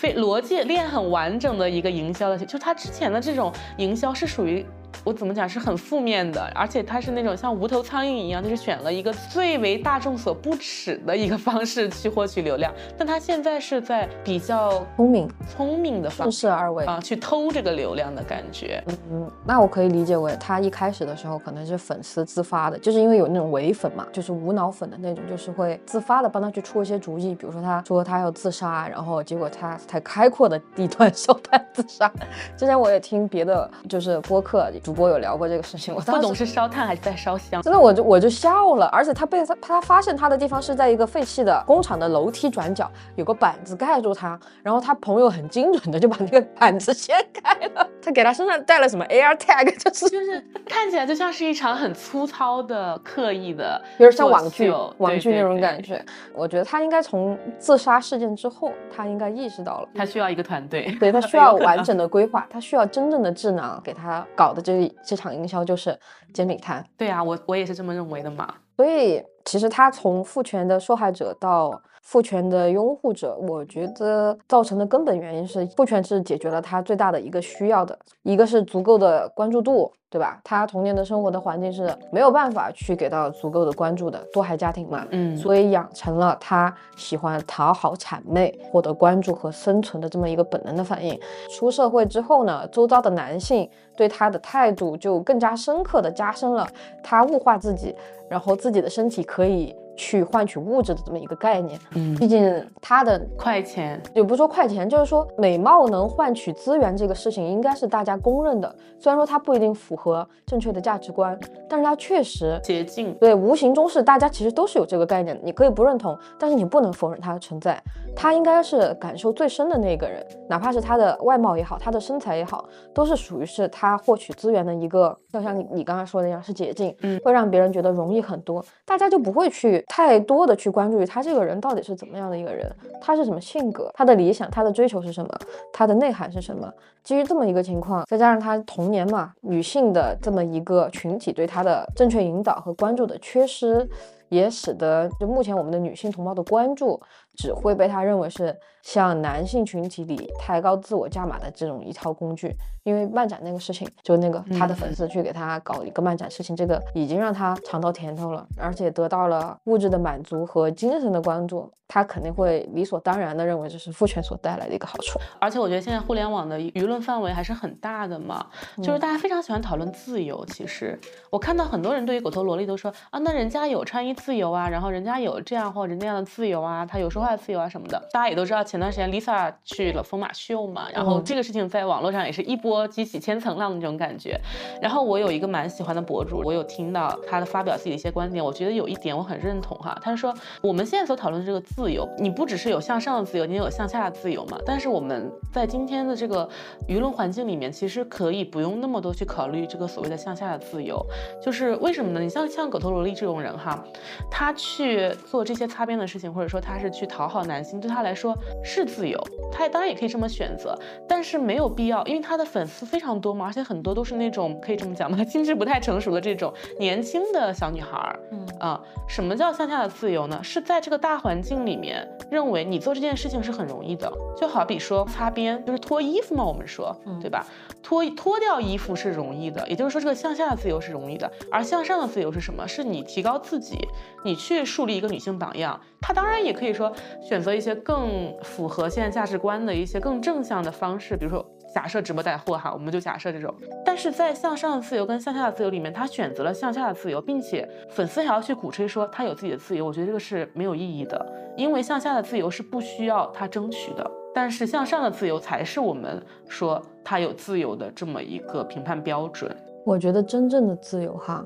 [0.03, 4.65] 非逻辑链很完整的一个营销的，就他之前的这种营销是属于
[5.03, 12.73] 我怎么讲是很负面的，而且他是那种像无头苍蝇一样，就是选了一个最为大众所不耻的一个方式去获取流量。
[12.97, 18.83] 但他现在是在比较聪明、聪明的方式而为啊，去偷这个流量的感觉。
[19.11, 32.11] 嗯，那我可以理解为他一开始的时候可能是粉丝自发的，就是因为有那种伪粉嘛，就是无脑粉的那种，就是会自发的帮他去出一些主意，比如说他说他要自杀，然后结果他才开阔的地段 烧炭自杀。
[32.55, 56.03] 之前我也听别的就是播客主播有聊过这个事情，我不懂是烧炭还是在烧香，真的我就我就笑了，而且他被他他发现他的地方是在一个废弃的工厂的楼梯转角，有个板子盖住他，然后他朋友很精准的就把那个板子掀开了，他给他身上带了什么 Air Tag， 就是就是看起来就像是一场很粗糙的刻意的，有点像网剧网剧那种感觉。
[56.33, 59.87] 我觉得他应该从自杀事件之后，他应该意识到了。
[59.95, 64.72] 他需要一个团队，对他需要完整的规划， 他需要真正的智囊给他搞的这
[65.05, 65.97] 这场营销就是
[66.33, 66.85] 煎饼摊。
[66.97, 68.53] 对啊，我我也是这么认为的嘛。
[68.75, 80.39] 所以其实他从父权的受害者到父权的拥护者，我觉得造成的根本原因是父权是解决了他最大的一个需要的，一个是足够的关注度，对吧？
[80.43, 91.17] 他童年的生活的环境是没有办法去给到足够的关注的，多孩家庭嘛，嗯，所以养成了他喜欢讨好谄媚、获得关注和生存的这么一个本能的反应。
[91.49, 96.67] 出社会之后呢，周遭的男性对他的态度就更加深刻的加深了
[97.01, 97.95] 他物化自己，
[98.29, 99.73] 然后自己的身体可以。
[99.95, 108.75] 去换取物质的这么一个概念，嗯，毕竟他的快钱也不说快钱，就是说美貌能换取资源这个事情应该是大家公认的。
[108.99, 111.37] 虽然说它不一定符合正确的价值观，
[111.69, 113.13] 但是它确实捷径。
[113.15, 115.41] 对，无形中是大家其实都是有这个概念的。
[115.43, 117.81] 你可以不认同，但是你不能否认它的存在。
[118.15, 129.82] 他应该是感受最深的那个人，哪怕是他的外貌也好，他的身材也好，都是属于是他获取资源的一个，就像你你刚才说的那样，是捷径，嗯，会让别人觉得容易很多，大家就不会去。
[129.87, 132.69] 太多的去关注于他这个人到底是怎么样的一个人，
[133.01, 135.29] 他是什么性格，他的理想，他的追求是什么，
[135.71, 136.71] 他的内涵是什么？
[137.03, 143.87] 基于这么一个情况，再加上他童年嘛，女性的这么一个群体对他的正确引导和关注的缺失，
[144.29, 147.01] 也使得就目前我们的女性同胞的关注
[147.35, 152.55] 只会被他认为是向男性群体里抬高自我价码的这种一套工具。
[152.83, 165.17] 因为漫展那个事情，就那个他的粉丝去给他搞一个漫展事情，这个已经让他尝到甜头了，而且得到了物质的满足和精神的关注，他肯定会理所当然的认为这是父权所带来的一个好处。
[165.39, 168.45] 而且我觉得现在互联网的舆论范围还是很大的嘛，
[168.79, 170.45] 就是大家非常喜欢讨论自由。
[170.47, 177.99] 其实我看到很多人对于狗头萝莉都说啊，那人家有穿衣自由啊，然后人家有这样或者那样的自由啊，他有说话自由啊什么的。
[178.11, 182.83] 大家也都知道，前段时间 Lisa 去了疯马秀嘛，然后这个事情在网络上也是一波。
[182.93, 184.39] 激起千层浪的那种感觉，
[184.81, 194.57] 然后我有一个蛮喜欢的博主，我有听到他的发表自己的一些观点，我觉得有一点我很认同哈，他说我们现在所讨论的这个自由，你不只是有向上的自由，你也有向下的自由嘛。
[194.65, 196.47] 但是我们在今天的这个
[196.87, 201.03] 舆论环境里面，其实可以不用那么多去考虑这个所谓的向下的自由，
[201.41, 202.19] 就是为什么呢？
[202.19, 203.83] 你像像狗头萝莉这种人哈，
[204.29, 209.17] 他去做这些擦边的事情，或者说他是去讨好男性，对他来说是自由，
[209.51, 210.75] 他当然也可以这么选择，
[211.07, 212.63] 但是没有必要，因为他的粉。
[212.73, 215.21] 丝非常多嘛，而且很多都是那种可以这么讲吗？
[215.29, 218.19] 心智不太成熟的这种年轻的小女孩儿。
[218.31, 220.39] 嗯啊，什么叫向下的自由呢？
[220.41, 224.11] 是在这个大环境里面，认为你做这件事情是很容易的。
[224.35, 227.45] 就好比说擦边，就是脱衣服嘛，我们说，对吧？
[227.83, 231.29] 脱脱掉衣服是容易的，也就是说这个向下的自由是容易的。
[231.51, 232.65] 而向上的自由是什么？
[232.65, 233.77] 是你提高自己，
[234.23, 235.79] 你去树立一个女性榜样。
[236.01, 241.45] 他当然也可以说选择一些更符合现在价值观的一些更正向的方式，比如说。
[241.73, 243.51] 假设直播带货哈，我们就假设这种，
[243.83, 251.25] 但是在向上的自由跟向下的自由里面，他选择了向下的自由，并且粉丝还要去鼓吹说他有自己的自由，我觉得这个是没有意义的，
[251.57, 259.51] 因为向下的自由是不需要他争取的，但是向上的自由才是我们说他有自由的这么一个评判标准。
[259.83, 261.43] 我觉得真正的自由哈，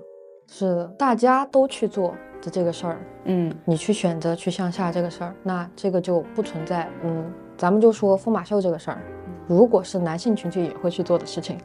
[0.48, 9.02] 是大家都去做的这个事儿，嗯，你去选择去向下这个事儿，那这个就不存在，嗯，咱们就说疯马秀这个事儿。
[9.48, 11.58] 如果是男性群体也会去做的事情，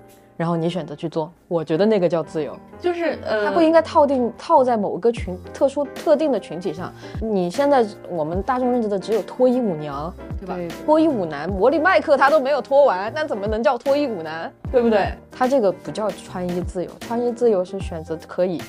[0.43, 6.93] 然后你选择去做，我觉得那个叫自由，就是呃，它不应该套定套在某个群特殊特定的群体上。
[7.21, 10.75] 你现在我们大众认知的只有脱衣舞娘，对吧？
[10.85, 14.53] 脱衣舞男，魔力麦克他都没有脱完，那怎么能叫脱衣舞男？
[14.73, 15.13] 对不对？
[15.31, 18.61] 他这个不叫穿衣自由，穿衣自由是选择可以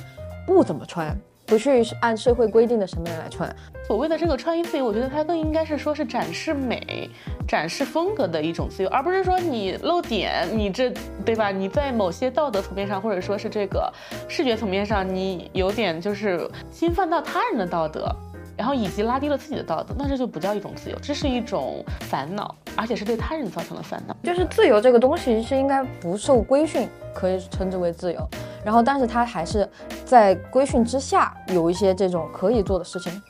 [0.45, 1.07] 不怎么穿。
[1.45, 3.53] 不去按社会规定的审美来穿。
[3.85, 7.09] 所谓的这个穿衣自由，我觉得它更应该是说是展示美、
[7.47, 10.91] 展示风格的一种自由，而不是说你露点，你这
[11.25, 11.51] 对吧？
[11.51, 13.91] 你在某些道德层面上，或者说是这个
[14.29, 18.09] 视觉层面上，你有点就是侵犯到他人的道德，
[18.57, 24.15] 然后以及拉低了自己的道德，那这就不叫一种自由，这是一种烦恼，而且是对他人造成了烦恼。
[24.23, 28.27] 就是自由这个东西是应该不受规训，可以称之为自由。
[28.63, 29.69] 然后，但是他还是
[30.05, 33.21] 在规训之下有一些这种可以做的事情。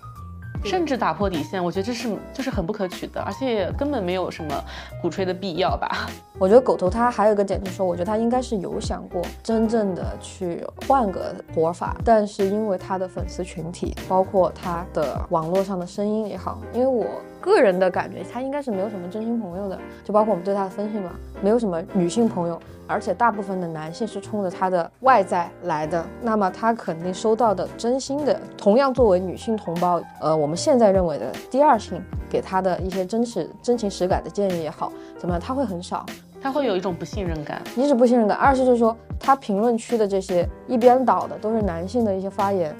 [0.65, 4.63] 甚至打破底线，我觉得这是就是很不可取的，而且根本没有什么
[5.01, 6.07] 鼓吹的必要吧。
[6.39, 17.07] 我觉得狗头他还有一个点就是说，我觉得他应该是有想过真正的去换个活法，但是因为他的粉丝群体，包括他的网络上的声音也好，因为我
[17.43, 22.57] 个人的感觉，他应该是没有什么真心朋友的，就包括我们对他的分析嘛，没有什么女性朋友。
[22.85, 36.05] 而且大部分的男性是冲着他的外在来的，那么他肯定收到的真心的，同样作为女性同胞，呃，我们现在认为的第二性给他的一些真实真情实感的建议也好，怎么样，他会很少，
[36.41, 37.61] 他会有一种不信任感。
[37.77, 42.75] 一是不信任感，二是就是说他评论区的这些一边倒的都是男性的一些发言，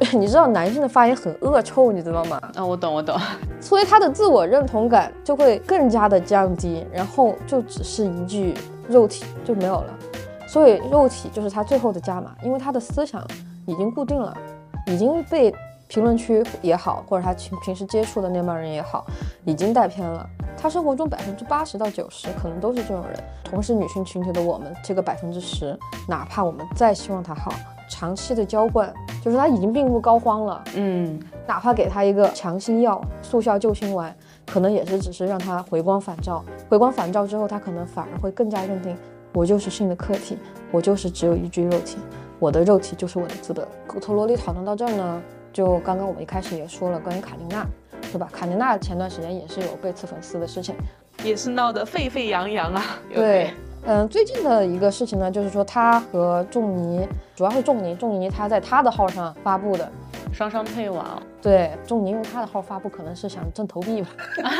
[0.12, 2.40] 你知道男性的发言很恶臭，你知道吗？
[2.54, 3.18] 啊，我懂我懂，
[3.60, 8.54] 所以他的自我认同感就会更加的降低，然后就只是一具。
[8.88, 9.94] 肉体就没有了，
[10.48, 13.24] 所以肉体就是他最后的加码，因为他的思想
[13.64, 14.36] 已经固定了，
[14.88, 15.54] 已经被
[15.86, 19.06] 评论区也好，或者他平平时接触的那帮人也好，
[19.44, 20.28] 已经带偏了。
[20.58, 23.24] 他生活中百分之八十到九十可能都是这种人。
[23.44, 25.78] 同时，女性群体的我们这个百分之十，
[26.08, 27.52] 哪怕我们再希望他好，
[27.88, 30.62] 长期的浇灌，就是他已经病入膏肓了。
[30.74, 34.14] 嗯，哪怕给他一个强心药、速效救心丸。
[34.44, 38.94] 可能也是只是让他回光返照，回光返照之后，他可能反而会更加认定
[39.32, 40.36] 我就是性的客体，
[40.72, 41.96] 我就是只有一具肉体，
[42.40, 43.66] 我的肉体就是我的资德。
[43.86, 47.64] 狗头萝莉讨论到这儿呢，就刚刚我们一开始也说了关于卡琳娜，
[48.10, 48.28] 对吧？
[48.32, 50.74] 卡琳娜前段时间也是有被刺粉丝的事情，
[51.24, 52.82] 也是闹得沸沸扬扬啊。
[53.14, 59.90] 对，嗯，最近的一个事情呢，就是说他和仲尼，主要是仲尼，仲尼他在他的号上发布的。
[60.32, 64.08] 双双退网，对，仲尼用他的号发布，可能是想挣投币吧，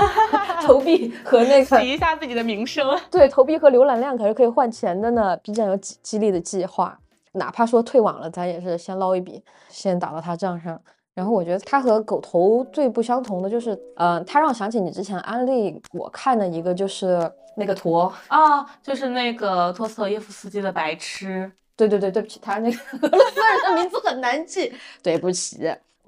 [0.67, 2.85] 投币和那个洗一下自己的名声。
[3.11, 5.37] 对，投币和浏览量可是可以换钱的呢。
[5.37, 6.99] B 站有激激励的计划，
[7.33, 10.79] 哪怕说退网了，咱也是先捞一笔，先打到他账上。
[11.15, 21.51] 然后我觉得他和狗头最不相同的就是，嗯，他让我想起你之前安利我看的一个，就是那个陀啊，就是那个托斯托耶夫斯基的白痴。
[21.75, 25.59] 对对对，对不起，他那个俄罗斯人的名字很难记，对不起，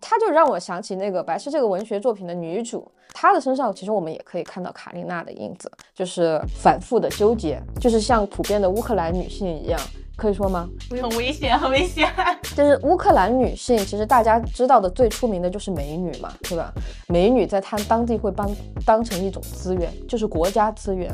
[0.00, 9.80] 他就让我想起那个《白痴》这个文学作品的女主，她的身上其实我们也可以看到卡琳娜的影子，就是反复的纠结，就是像普遍的乌克兰女性一样。
[10.16, 10.68] 可以说吗？
[10.90, 12.08] 很危险，很危险。
[12.56, 16.72] 就是乌克兰女性，其实大家知道的最出名的就是美女嘛，对吧？
[17.08, 18.48] 美女在她当地会帮
[18.86, 21.12] 当成一种资源，就是国家资源。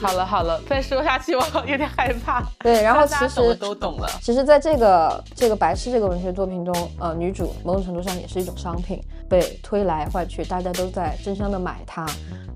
[0.00, 2.42] 好了好了，再说下去我有点害怕。
[2.60, 4.08] 对，然后其实都懂了。
[4.22, 12.06] 其实，在这个这个白痴这个文学作品中，呃，女主某种程度上也是一种商品，被推来换去，大家都在争相的买它，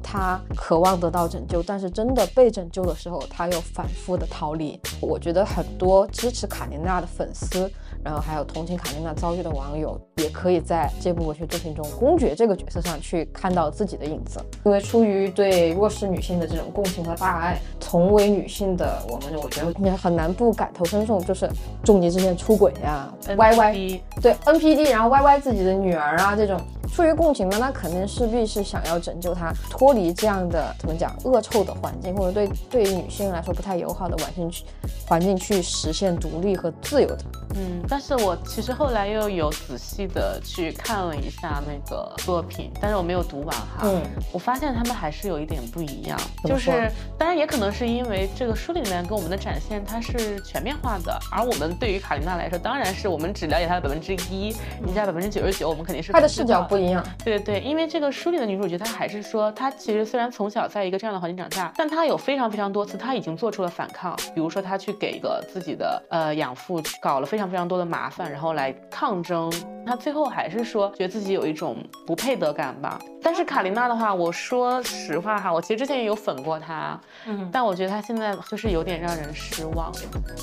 [0.03, 4.81] 它渴望得到拯救，但是真的被拯救的时候，它又反复的逃离。
[5.01, 7.71] 我觉得很多支持卡琳娜的粉丝。
[8.05, 14.41] 然后还有同情卡琳娜遭遇的网友，也可以在这部文学作品中，公爵这个角色上去看到自己的影子。
[14.65, 21.19] 因为出于对弱势女性的这种共情和大爱，同为女性的我们，我觉得也很难不感同身受。
[21.21, 21.51] 就是
[21.85, 26.59] 重疾之间出轨呀，Y Y 对 N P D，然后 Y Y 自己的女儿啊这种。
[26.95, 34.65] 出于共情呢，那肯定势必是想要拯救她脱离这样的怎么讲恶臭的环境，或者对对于女性来说不太友好的环境去
[35.07, 37.19] 环境去实现独立和自由的。
[37.55, 43.81] 嗯，但是我其实后来又有仔细的去看了一下那个作品，但是我没有读完哈。
[43.85, 57.05] 嗯，我发现他们还是有一点不一样，就是当然也可能是因为这个书里面跟我们的展现它是全面化的，而我们对于卡琳娜来说，当然是我们只了解她的百分之一，你在百分之九十九，我们肯定是她的视角不一样。
[57.25, 67.49] 对对对，因为这个书里的女主角她还是说，她其实虽然从小在一个这样的环境长大，但她有非常非常多次她已经做出了反抗，比如说她去给一个自己的呃养父搞了非常。
[67.49, 69.51] 非常多的麻烦，然后来抗争，
[69.87, 73.01] 她最后还是说觉得自己有一种不配得感吧。
[73.23, 79.91] 但是卡琳娜的话，我说实话哈，我其实之前也有粉过她，嗯，但我觉得她现在就是有点让人失望。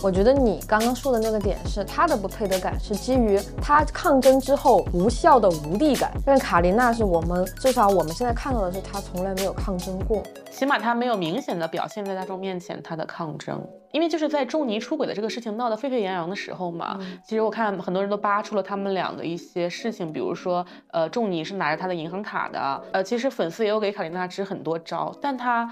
[0.02, 13.64] 我觉得你刚刚说的那个点是她的不配得感是基于她抗争之后无效的无力感，但卡琳娜是我们至少我们现在看到的是她从来没有抗争过，起码她没有明显的表现在大众面前她的抗争。
[13.92, 25.70] 因为就是在仲尼出轨的这个事情闹得沸沸扬扬的时候嘛，其实我看很多人都扒出了他们俩的一些事情，比如说，呃，仲尼是拿着他的银行卡的，呃，其实粉丝也有给卡琳娜支很多招，但他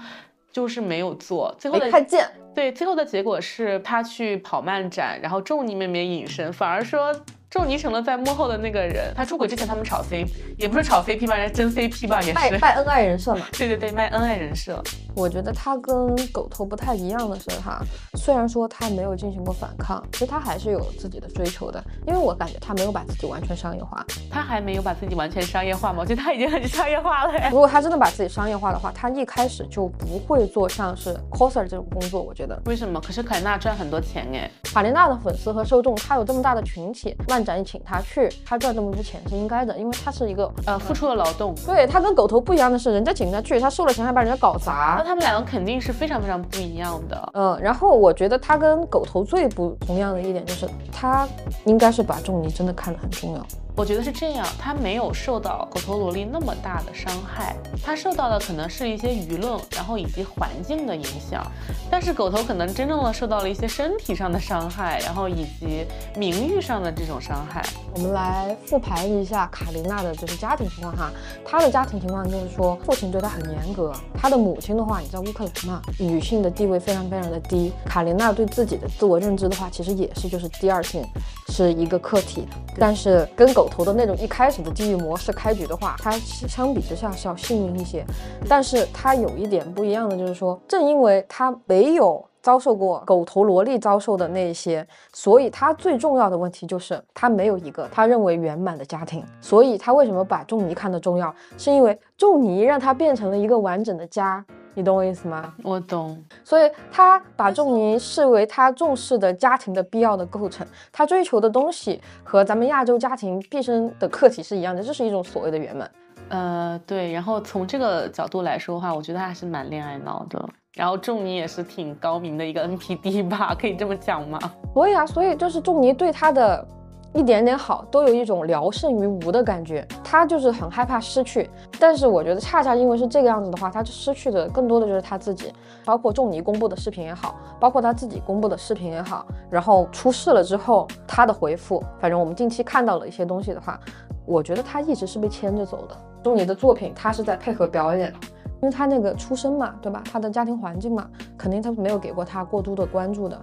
[0.52, 2.26] 就是没有做，最后的看见。
[2.54, 7.12] 对，最后的结果是他去跑漫展，然后仲尼妹妹隐身，反而说。
[7.54, 10.26] 仲尼成了在幕后的那个人，他出轨之前他们炒 CP，
[10.58, 13.46] 也不是炒 CP 吧，人家真 CP 吧，也是卖卖恩爱人设嘛。
[13.56, 14.82] 对对对，卖恩爱人设。
[15.16, 17.80] 我觉得他跟狗头不太一样的是，哈，
[18.14, 24.04] 虽然说他没有进行过反抗，其实他还是有自己的追求的，因为我感觉他没有把自己完全商业化。
[24.30, 25.98] 他还没有把自己完全商业化吗？
[26.00, 27.32] 我觉得他已经很商业化了。
[27.50, 32.20] 如果他真的把自己商业化的话，他一开始就不会做像是 coser 这种工作。
[32.20, 33.00] 我觉得为什么？
[33.00, 38.28] 可是凯娜赚很多钱哎，卡琳娜的粉丝和受众，他有这么大的群体，漫展请他去。
[38.44, 41.54] 他赚这么多钱是应该的，因为他是一个呃付出了劳动。
[41.66, 47.30] 对他跟狗头不一样的是，人家请他去，他收了钱还把人家搞砸，那他们两个肯定是非常非常不一样的。
[47.34, 51.28] 嗯，然后我觉得他跟狗头最不同样的一点就是，他
[51.66, 53.46] 应该是把仲尼真的看得很重要。
[53.76, 61.44] 我觉得是这样，他没有受到狗头萝莉那么大的伤害，他受到的可能是一些舆论，然后以及环境的影响。
[61.90, 65.84] 但是狗头可能真正的受到了一些身体上的伤害，然后以及
[66.16, 67.64] 名誉上的这种伤害。
[67.94, 71.10] 我们来复盘一下卡琳娜的就是家庭情况哈，
[71.44, 77.72] 她的家庭情况就是说父亲对她很严格，她的母亲的话，你知道乌克兰嘛，女性的地位非常非常的低。
[77.86, 81.04] 卡琳娜对自己的自我认知的话，其实也是就是第二性
[81.48, 82.46] 是一个客体，
[82.78, 83.68] 但是跟狗。
[83.74, 88.04] 头的那种一开始的地域模式开局的话，它相比之下是要幸运一些，
[88.48, 104.44] 但是它有一点不一样的就是说，正因为它没有遭受过狗头萝莉遭受的那些，所以它最重要的问题就是它没有一个他认为圆满的家庭，所以他为什么把仲尼看得重要，是因为仲尼让他变成了一个完整的家。
[104.74, 105.54] 你懂我意思吗？
[105.62, 115.90] 我懂，所以他把仲尼视为他重视的家庭的必要的构成，他追求的东西和咱们亚洲家庭毕生的课题是一样的，这是一种所谓的圆满。
[116.28, 120.44] 呃，对，然后从这个角度来说的话，我觉得还是蛮恋爱脑的。
[120.74, 124.38] 然后仲尼也是挺高明的一个 NPD 吧，可以这么讲吗？
[124.72, 126.66] 所以啊，所以就是仲尼对他的。
[127.14, 129.86] 一点点好，都有一种聊胜于无的感觉。
[130.02, 131.48] 他就是很害怕失去，
[131.78, 135.52] 但是我觉得恰恰因为是这个样子的话，他失去的更多的就是他自己。
[135.84, 143.78] 包括仲尼公布的视频也好，包括他自己公布的视频也好，然后出事了之后他的回复，反正我们近期看到了一些东西的话，
[144.26, 145.96] 我觉得他一直是被牵着走的。
[146.22, 148.12] 仲尼的作品他是在配合表演，
[148.60, 150.02] 因为他那个出身嘛，对吧？
[150.10, 153.38] 他的家庭环境嘛，肯定他没有给过他过多的关注的，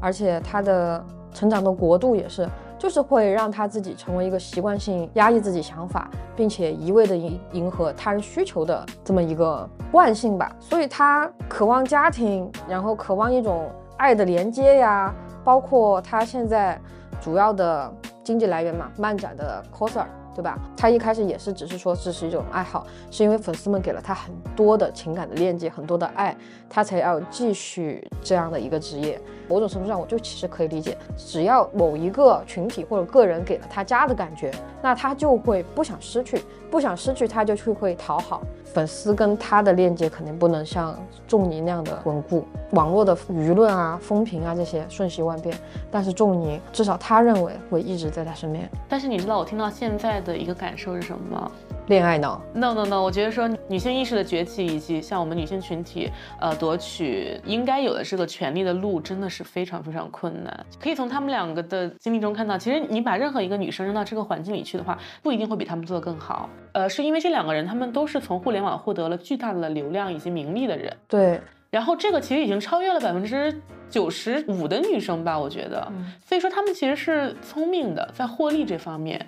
[0.00, 2.48] 而且他的成长的国度也是。
[2.84, 10.54] 就是会让他自己成为一个习惯性压抑自己想法，并且一味的迎迎合他人需求的这么一个惯性吧。
[10.60, 16.78] 所以他渴望家庭，然后渴望一种爱的连接呀，包括他现在
[17.22, 17.90] 主要的
[18.22, 20.04] 经济来源嘛，漫展的 coser。
[20.34, 20.58] 对吧？
[20.76, 26.36] 他一开始也是只是说这是一种爱好，是因为粉丝们给了他很多的情感的链接，很多的爱，
[26.68, 29.20] 他才要继续这样的一个职业。
[29.48, 34.50] 某种程度上，我就其实可以理解，只要某一个群体或者个人给了他家的感觉，
[34.82, 36.42] 那他就会不想失去，
[36.74, 38.42] 不想失去他就去会讨好。
[38.64, 45.56] 粉丝跟他的链接肯定不能像仲尼那样的稳固，网络的舆论啊、风评啊这些瞬息万变，
[45.88, 48.68] 但是仲尼至少他认为会一直在他身边。
[48.88, 51.52] 但是你知道我听到现在的一个感受是什么吗？
[51.86, 56.10] 恋爱脑？No No No，我觉得说女性意识的崛起以及像我们女性群体，
[56.40, 60.66] 呃，夺取应该有的这个权利的路，真的是非常非常困难。
[60.80, 66.48] 可以从他们两个的经历中看到，其实你把任何一个女生扔到这个环境里去的话，不一定会比他们做得更好。
[66.72, 70.90] 呃，是因为这两个人，他们都是从互联网获得了巨大的流量以及名利的人。
[71.06, 71.40] 对。
[71.70, 73.52] 然后这个其实已经超越了百分之
[73.90, 75.92] 九十五的女生吧，我觉得。
[76.24, 79.26] 所以说他们其实是聪明的，在获利这方面。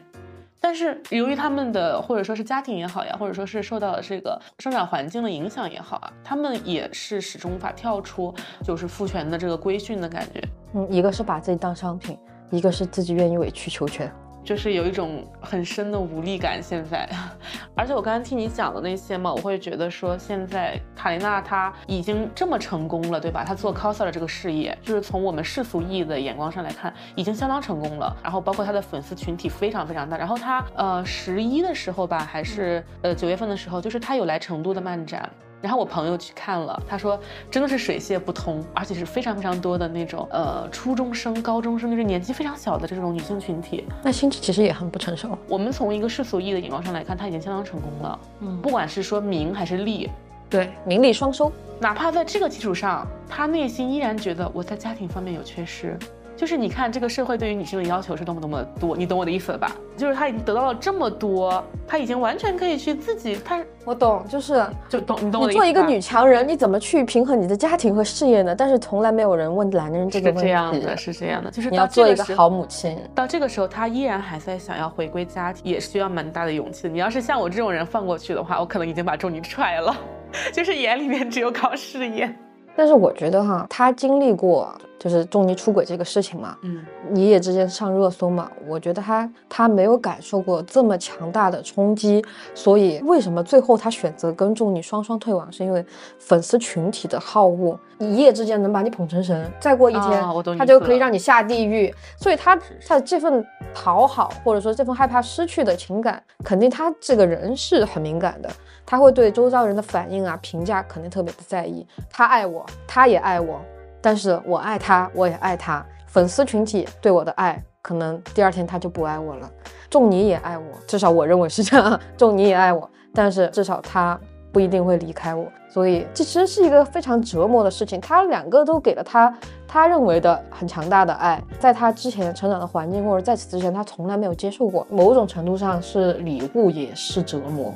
[0.66, 10.42] 但是由于他们的或者说是家庭也好呀，或者说是受到了这个生长环境的影响也好啊，他们也是始终无法跳出就是父权的这个规训的感觉。
[10.74, 12.18] 嗯，一个是把自己当商品，
[12.50, 14.12] 一个是自己愿意委曲求全。
[14.46, 17.08] 就是有一种很深的无力感，现在，
[17.74, 23.42] 而且我刚才听你讲的那些嘛，我会觉得说，现在卡琳娜她已经这么成功了，对吧？
[23.44, 28.16] 她做 coser 的这个事业，就是从我们世俗意义的眼光上来看，已经相当成功了。
[28.22, 30.16] 然后包括她的粉丝群体非常非常大。
[30.16, 35.28] 然后她呃十一的时候吧，还是呃九月份的时候，就是她有来成都的漫展。
[35.62, 37.18] 然后我朋友去看了，他说
[37.50, 43.84] 真的是水泄不通，而且是非常非常多的那种呃初中生、高中生，就是年纪非常小的这种女性群体。
[44.02, 45.36] 那心智其实也很不成熟。
[45.48, 48.18] 我们从一个世俗意义的眼光上来看，她已经相当成功了。
[48.40, 50.10] 嗯，不管是说名还是利，
[50.48, 51.50] 对，名利双收。
[51.80, 55.98] 哪怕在这个基础上，她内心依然觉得我在家庭方面有缺失。
[56.36, 59.72] 就是你看这个社会对于女性的要求是多么多么多，你懂我的意思了吧？
[59.96, 65.58] 就是她已经得到了这么多，她已经完全可以去自己她我懂，就是就懂你懂我的意思。
[65.58, 68.54] 你做一个女强人，你怎么去平衡你的家庭和事业呢？
[68.54, 70.40] 但是从来没有人问男人这个问题。
[70.42, 72.98] 是这样的，是这样的，就是你要做一个好母亲。
[73.14, 76.88] 到这个时候，她依然还在想要回归家庭，也需要蛮大的勇气。
[76.88, 79.96] 你要是像我这种人放过去的话，我可能已经把重尼踹了，
[80.52, 82.30] 就是眼里面只有搞事业。
[82.76, 86.84] 但是我觉得哈，他经历过就是仲尼出轨这个事情嘛，嗯，
[87.14, 92.24] 一夜之间上热搜嘛，我觉得他他没有感受过这么强大的冲击，
[92.54, 95.84] 所以为什么最后他选择跟仲尼双双退网，是因为
[96.18, 100.24] 粉丝群体的好恶，一夜之间能把你捧成神，再过一天
[100.58, 103.44] 他就可以让你下地狱，所以他他这份
[103.74, 108.50] 讨好或者说这份害怕失去的情感，肯定他这个人是很敏感的。
[108.88, 111.84] 他会对周遭人的反应啊、评价肯定特别的在意。
[112.08, 113.60] 他爱我，他也爱我，
[114.06, 115.84] 但是我爱他，我也爱他。
[116.06, 119.50] 粉丝群体对我的爱，可能第二天他就不爱我了。
[119.90, 122.00] 仲尼也爱我，至少我认为是这样。
[122.16, 124.16] 仲尼也爱我，但是至少他
[124.52, 125.50] 不一定会离开我。
[125.68, 128.00] 所以这其实是一个非常折磨的事情。
[128.00, 129.36] 他两个都给了他
[129.66, 134.86] 他认为的很强大的爱，在他之前成长的环境或者在此之前，他从来没有接受过。
[134.88, 137.74] 某种程度上是礼物，也是折磨。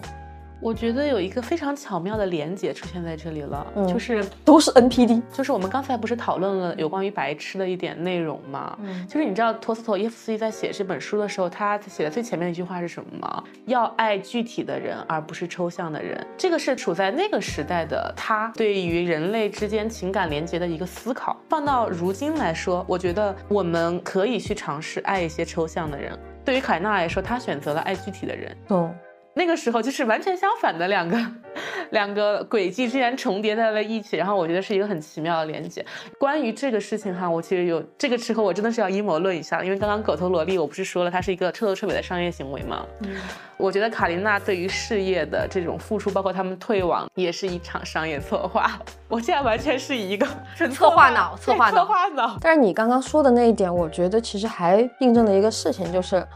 [0.61, 8.79] 我觉得有一个非常巧妙的连接出现在这里了，就是都是 NPD，就是我们刚才不是讨论了有关于白痴的一点内容吗？
[8.83, 13.43] 嗯，就是你知道托斯托耶夫斯基在写这本书的时候，他写的最前面的一句话是什么吗？
[13.65, 16.27] 要爱具体的人，而不是抽象的人。
[16.37, 21.37] 这个是处在那个时代的他对于人类之间情感连接的一个思考。
[21.49, 26.19] 放到如今来说，我觉得我们可以去尝试爱一些抽象的人。
[26.45, 28.55] 对于凯纳来说，他选择了爱具体的人。
[28.69, 28.95] 懂。
[29.33, 31.17] 那个时候就是完全相反的两个
[31.91, 35.85] 两个轨迹，竟然重叠在了一起，然后我觉得是一个很奇妙的连接。
[36.19, 42.85] 关于这个事情哈，我其实有这个时候我真的是要阴谋论一下，因为刚刚狗头萝莉我不是说了，它是一个彻头彻尾的商业行为吗？
[43.01, 43.17] 嗯，
[43.57, 48.79] 我觉得卡琳娜对于事业的这种付出，包括他们退网，也是一场商业策划。
[49.09, 50.27] 我现在完全是一个
[50.73, 52.37] 策划脑，策划脑，策划脑。
[52.41, 56.27] 但是你刚刚说的那一点，我觉得其实还印证了一个事情，就是。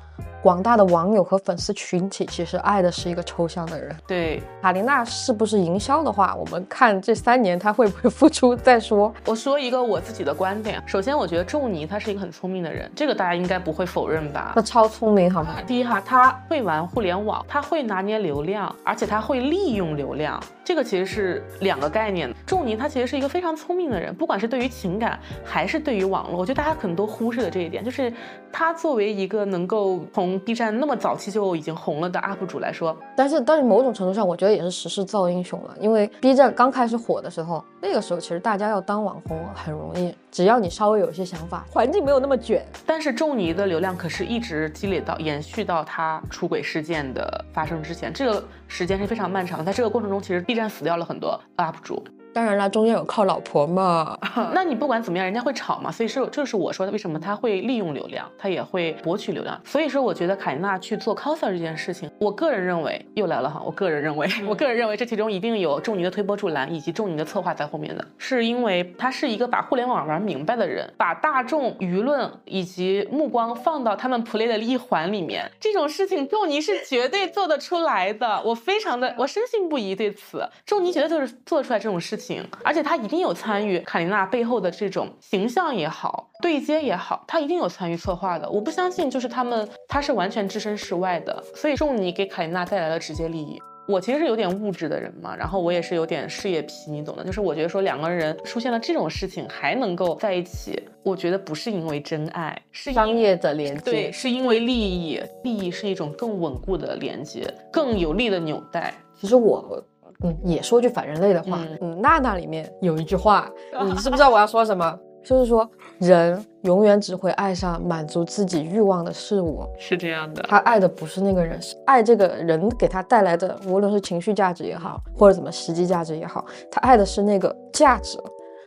[0.45, 3.97] 广大的网友和粉丝群体其实爱的是一个抽象的人。
[4.07, 9.11] 对，卡琳娜是不是营销的话，我们看这三年她会不会付出再说。
[9.25, 14.53] 我说一个我自己的观点，首先我觉得仲尼他是一个很聪明的人，这个大家应该不会否认吧？
[14.55, 15.57] 他超聪明，好吗？
[15.67, 22.31] 第一哈，他会玩互联网，他会拿捏流量，而且他会利用流量，这个其实是两个概念。
[22.45, 28.13] 仲尼他其实是一个非常聪明的人，不管是对于情感还是对于网络，我觉得大家可能都忽视了这一点，就是
[28.53, 35.75] 他作为一个能够从 B 站那么早期就已经红了的 UP 主来说，但是但是某种程度上，我觉得也是时势造英雄了。
[35.81, 42.65] 因为 B 站刚开始火的时候，那个时候其实大家要当网红很容易，只要你稍微有一些想法，环境没有那么卷。
[42.87, 49.65] 但是仲尼的流量可是一直积累到延续到他出轨事件的发生之前，这个时间是非常漫长的。
[49.65, 52.03] 在这个过程中，其实 B 站死掉了很多 UP 主。
[52.35, 54.19] 当然了，中间有靠老婆嘛。
[54.53, 55.91] 那你不管怎么样，人家会吵嘛。
[55.91, 59.59] 所以是，这是我说的，为什么他会利用流量，他也会博取流量。
[59.65, 63.63] 所以说，我觉得凯娜去做 coser 这件事情，我个人认为又来了哈。
[63.65, 78.43] 我个人认为，我个人认为这其中一定有仲尼的推波助澜，以及仲尼的策划在后面的，是因为他是一个把互联网玩明白的人，把大众舆论以及目光放到他们 play 的一环里面，这种事情仲尼是绝对做得出来的。
[78.45, 82.24] 我非常的，我深信不疑对此，仲尼绝对就是做出来这种事情。
[82.63, 88.49] 而且他一定有参与卡琳娜背后的这种形象也好，对接也好，他一定有参与策划的。
[88.49, 91.43] 我不相信就是他们他是完全置身事外的。
[91.55, 93.61] 所以仲尼给卡琳娜带来了直接利益。
[93.87, 97.23] 我其实是有点物质的人嘛，然后我也是有点事业皮，你懂的。
[97.23, 105.21] 就是我觉得说两个人出现了这种事情还能够在一起，我觉得不是因为真爱，是商业的连接，对，是因为利益。
[105.43, 108.95] 利益是一种更稳固的连接，更有力的纽带。
[109.21, 109.85] 其实我。
[110.25, 111.59] 嗯，也说句反人类的话。
[111.81, 113.49] 嗯，娜娜里面有一句话，
[113.85, 114.99] 你知不知道我要说什么？
[115.23, 115.67] 就是说，
[115.99, 119.67] 人永远只会爱上满足自己欲望的事物。
[119.79, 128.19] 是这样的，他爱的不是那个人，是爱这个人给他带来的，无论是情绪价值也好，或者怎么实际价值也好，他爱的是那个价值。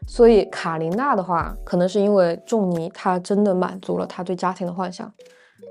[0.07, 5.11] 所以卡琳娜的话，可能是因为仲尼他真的满足了他对家庭的幻想，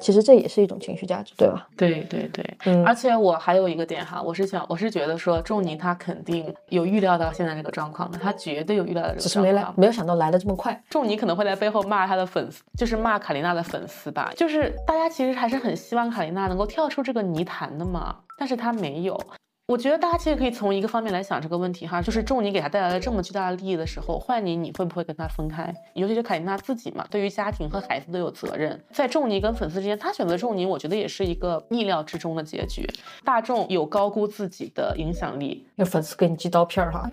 [0.01, 1.67] 其实这也是一种情绪价值，对吧？
[1.77, 9.67] 对对对，嗯而且我还有一个点哈，我是想，我是觉得说，仲尼他肯定有预料到现在这个状况的，他绝对有预料到这个只是没来。
[9.77, 10.81] 没有想到来的这么快。
[10.91, 14.33] 仲尼可能会在背后骂他的粉丝，就是骂卡琳娜的粉丝吧。
[14.37, 19.21] 就是大家其实还是很希望卡琳娜能够跳出这个泥潭的嘛，但是他没有。
[19.69, 25.75] 我觉得大家其实可以从一个方面来想这个问题哈，就是仲尼给他带来了这么巨大的利益的时候，换你你会不会跟他分开？
[25.95, 28.81] 尤其是凯琳娜自己嘛，对于家庭和孩子都有责任。
[28.93, 32.89] 在仲尼跟粉丝之间，他选择仲尼，我觉得也是一个意料之中的结局。
[33.25, 37.11] 大众有高估自己的影响力，那粉丝给你寄刀片儿哈，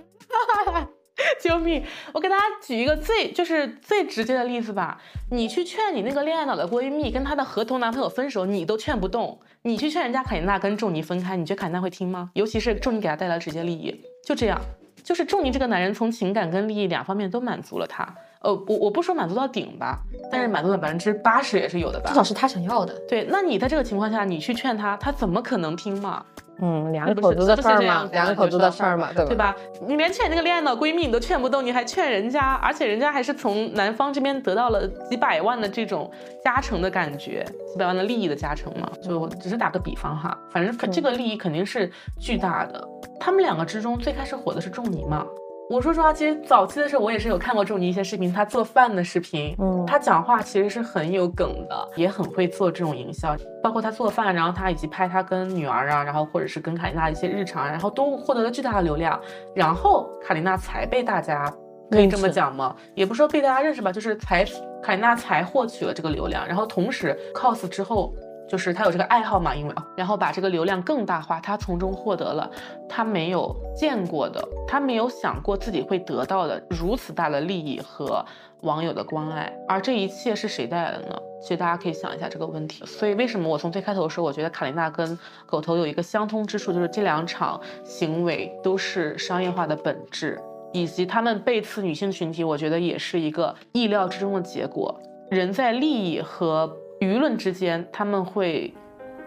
[1.43, 1.83] 救命！
[2.13, 4.97] 我给大家举一个最就是最直接的例子吧，
[5.31, 9.37] 你去劝你那个恋爱脑的闺蜜跟她的合同男朋友分手，你都劝不动。
[9.63, 12.31] 你去劝人家凯琳娜跟仲尼分开，你觉得凯琳娜会听吗？
[12.33, 13.93] 尤其是仲尼给她带来了直接利益，
[14.25, 14.57] 就这样，
[15.03, 18.07] 就是仲尼这个男人从情感跟利益两方面都满足了她。
[18.39, 22.15] 呃，我我不说满足到顶吧，但是满足了百分之八十也是有的吧至。
[22.15, 22.93] 少是他想要的。
[23.07, 26.25] 对，那你在这个情况下，你去劝他，他怎么可能听嘛？
[26.59, 29.29] 嗯，两口子的事儿嘛两口子的事儿嘛，对吧？
[29.29, 29.55] 对吧？
[29.87, 36.09] 你连劝那个恋爱脑闺蜜你都劝不动，你还劝人家，而且人家还是从男方这边得到了几百万的这种
[36.43, 38.89] 加成的感觉，几百万的利益的加成嘛。
[39.01, 42.87] 就只是打个比方哈，反正这个利益肯定是巨大的。
[43.19, 45.25] 他们两个之中最开始火的是仲尼嘛。
[45.73, 59.19] 我说实话，其实早期的时候我也是有看过仲尼一些视频，他做饭的视频，嗯他讲话其实是很有梗的，也很会做这种营销，包括他做饭，然后他以及拍他跟女儿啊，然后或者是跟卡琳娜一些日常，然后都获得了巨大的流量，
[59.55, 61.51] 然后卡琳娜才被大家
[61.89, 62.75] 可以这么讲吗？
[62.93, 64.45] 也不是说被大家认识吧，就是才
[64.83, 68.13] 卡琳娜才获取了这个流量，然后同时 cos 之后。
[68.53, 72.47] 就是他有这个爱好嘛，因为啊，然后把这个流量更大化，他从中获得了
[72.87, 78.23] 他没有见过的，他没有想过自己会得到的如此大的利益和
[78.61, 81.19] 网友的关爱，而这一切是谁带来的呢？
[81.41, 82.85] 其实大家可以想一下这个问题。
[82.85, 90.39] 所以为什么我从最开头说，我觉得卡琳娜跟狗头有一个相通之处，就是这两场行为都是商业化的本质，
[90.73, 94.95] 以及他们背刺女性群体，我觉得也是一个意料之中的结果。
[95.31, 96.71] 人在利益和
[97.03, 98.73] 舆论之间，他们会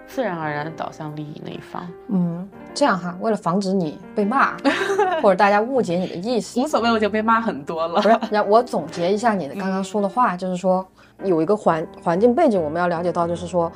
[0.07, 1.87] 自然而然的导向利益那一方。
[2.09, 4.57] 嗯，这样哈，为了防止你被骂，
[5.23, 8.03] 或者大家误解你的意思，无所谓，我就被骂很多了不。
[8.03, 10.87] 是，然后我总结一下你的刚刚说的话，就是说
[11.25, 13.71] 有一个环环境背景，我们要了解到，就是说，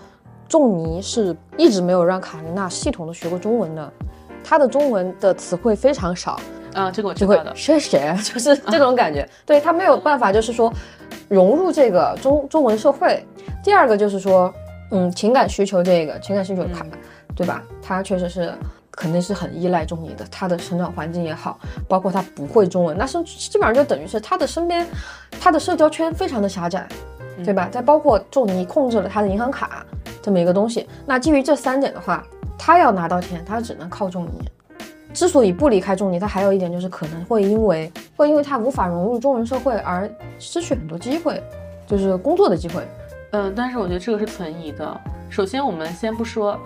[0.49, 3.93] 仲尼是一直没有让卡琳娜系统的学过中文的，
[4.45, 6.41] 她的中文的词汇非常少，
[6.75, 7.57] 啊，这个我知就会道的。
[7.57, 9.29] 是谁， 就是这种感觉。
[9.45, 10.73] 对他没有办法，就是说
[11.31, 13.25] 融入这个中中文社会。
[13.63, 14.53] 第二个就是说，
[14.91, 16.85] 嗯，情感需求这个情感需求卡，
[17.37, 17.63] 对吧？
[17.81, 18.53] 他确实是
[18.91, 24.85] 肯定是很依赖中尼的，他的成长环境也好，包括他不会中文，那是基本上就等于是他的身边，
[25.41, 26.89] 他的社交圈非常的狭窄，
[27.45, 27.69] 对吧？
[27.71, 29.87] 再包括仲尼控制了他的银行卡
[30.21, 32.27] 这么一个东西，那基于这三点的话，
[32.59, 34.51] 他要拿到钱，他只能靠仲尼。
[35.13, 41.43] 之所以不离开仲尼，他还有一点就是可能会因为会因为他无法融入中文社会而失去很多机会，
[41.87, 42.87] 就是工作的机会。
[43.33, 45.01] 嗯，但是我觉得这个是存疑的。
[45.29, 46.59] 首先，我们先不说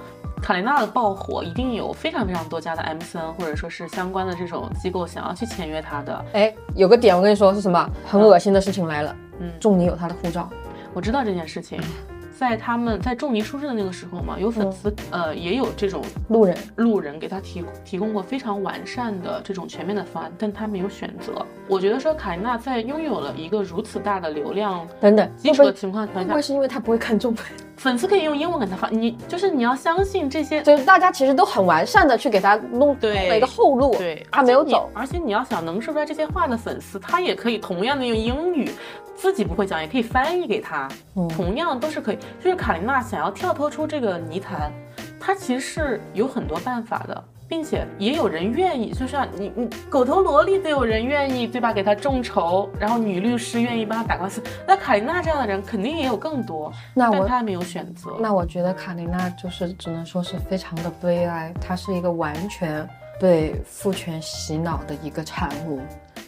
[0.42, 6.24] 卡琳娜的爆火，一定有非常非常多家的 MCN 或者说是相关的这种机构想要去签约他的。
[6.32, 7.90] 哎，有个点我跟你说是什么？
[8.06, 10.48] 很恶心的事情来了，嗯，仲尼有他的护照，
[10.94, 11.78] 我知道这件事情，
[12.44, 16.54] 在他们在仲尼出事的那个时候嘛，有粉丝、呃也有这种路人。
[16.76, 21.32] 路人给他提提供过非常完善的这种全面的方案，但他没有选择。
[21.68, 27.42] 我觉得说卡琳娜在拥有了一个如此大的流量等等，基础的情况下会不会，是因为他不会看中文？
[27.76, 34.88] 粉丝可以用英文给他发，你就是你要相信这些就是大家其实都很完善的去给他弄了一个后路，对，他没有走。
[34.94, 38.70] 而且你要想能说出来这些话的粉丝，他也可以同样的用英语，
[39.16, 42.18] 自己不会讲也可以翻译给他，嗯同样都是可以。
[42.42, 44.72] 就是卡琳娜想要跳脱出这个泥潭，
[45.20, 47.24] 她其实是有很多办法的。
[47.54, 51.72] 并且也有人愿意，就像你你狗头萝莉都有人愿意，对吧？
[51.72, 54.42] 给他众筹，然后女律师愿意帮他打官司。
[54.66, 58.16] 那卡琳娜这样的人肯定也有更多，那我但她没有选择。
[58.18, 62.84] 那我觉得卡琳娜就是只能说是非常的悲哀，她是一个完全
[63.20, 65.78] 被父权洗脑的一个产物。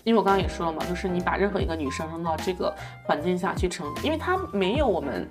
[0.07, 5.28] 因为我刚刚也说了嘛，就是你把任何一个女生扔到这个环境下去成，因为她没有我们，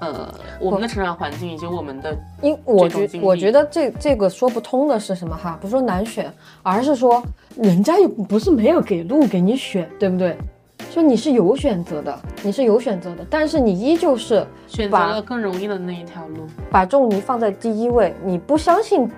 [0.00, 2.12] 呃，我们的成长环境以及我们的，
[2.42, 5.56] 因我觉我觉得这这个说不通的是什么哈？
[5.60, 6.28] 不是说难选，
[6.64, 7.22] 而是说
[7.56, 10.36] 人家又不是没有给路给你选，对不对？
[10.90, 16.48] 就你是有选择的，你是有选择的，但是你依旧是选择了更容易的那一条路。
[16.68, 19.08] 把仲尼放在第一位，你不相信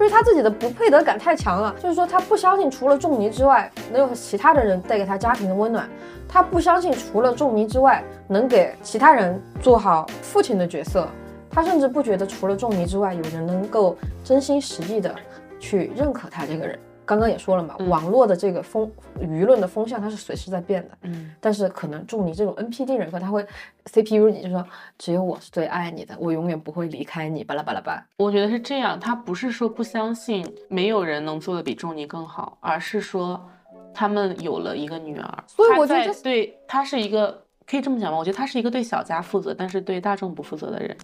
[0.00, 5.86] 就是他自己的不配得感太强了，就是说他不相信除了仲尼之外能有其他的人带给他家庭的温暖，
[6.26, 11.06] 他不相信除了仲尼之外能给其他人做好父亲的角色，
[11.50, 13.94] 他甚至不觉得除了仲尼之外有人能够
[14.24, 15.14] 真心实意的
[15.58, 16.78] 去认可他这个人。
[17.10, 18.88] 刚刚也说了嘛，网络的这个风
[19.18, 23.44] 舆论的风向它是随时在变的，嗯，但是可能仲尼这种 NPD 人格，他会
[23.86, 24.64] CPU 你就说
[24.96, 28.00] 只有我是最爱你的，我永远不会离开你，巴拉巴拉巴。
[28.16, 33.44] 我觉得是这样，他不是说不相信没有人能做的比仲尼更好，而是说
[33.92, 38.18] 他们有了一个女儿，所以我觉得对他是一个可以这么讲吗？
[38.18, 40.96] 我觉得他是一个对小家负责，但是对大众不负责的人。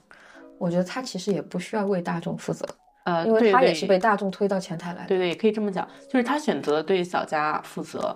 [0.57, 2.65] 我觉得他其实也不需要为大众负责，
[3.07, 5.09] 呃，因为他也是被大众推到前台来的。
[5.09, 8.15] 对对，也可以这么讲，就是他选择对小家负责，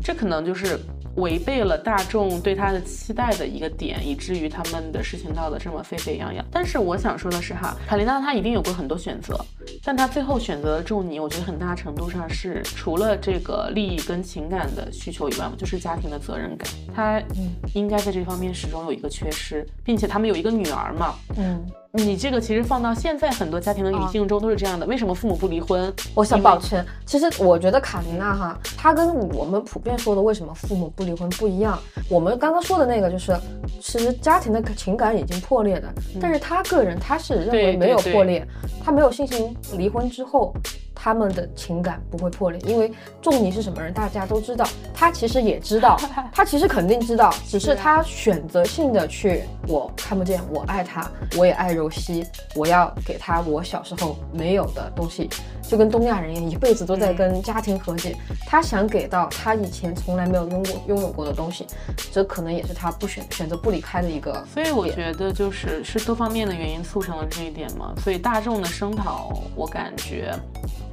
[0.00, 0.78] 这可能就是
[1.16, 6.44] 违背了大众对他的期待的一个点，以至于他们的事情闹得这么沸沸扬扬。
[6.52, 9.36] 但是我想说的是哈，卡琳娜她一定有过很多选择，
[9.82, 17.20] 但她最后选择了仲尼，我觉得很大程度上是除了这个利益跟情感的需求以外，就是家庭的责任感，她
[17.74, 25.92] 应该在这方面始终有一个缺失，并且他们有一个女儿嘛，嗯，你这个其实放到现在很多家庭的语境中都是这样的，为什么父母不离婚？
[26.14, 31.78] 我想因为保持，其实我觉得卡琳娜哈，她跟我们普遍说的为什么父母不离婚不一样。
[32.10, 33.34] 我们刚刚说的那个就是，
[33.80, 35.88] 其实家庭的情感已经破裂的，
[36.20, 38.46] 但是她个人她是认为没有破裂，
[38.84, 40.54] 她没有信心离婚之后。
[41.00, 42.92] 他们的情感不会破裂，因为
[43.22, 44.66] 仲尼是什么人，大家都知道。
[44.92, 45.96] 他其实也知道，
[46.34, 52.26] 他其实肯定知道，只是他选择性的去，我看不见，我爱他，我也爱柔西，
[52.56, 55.30] 我要给他我小时候没有的东西，
[55.62, 58.16] 就跟东亚人一样，一辈子都在跟家庭和解。
[58.44, 61.64] 他想给到他以前从来没有拥过拥有过的东西，
[62.10, 64.44] 这可能也是他不选选择不离开的一个。
[64.52, 67.94] 所以我觉得就是是多方面的原因促成了这一点嘛。
[68.02, 70.34] 所以大众的声讨，我感觉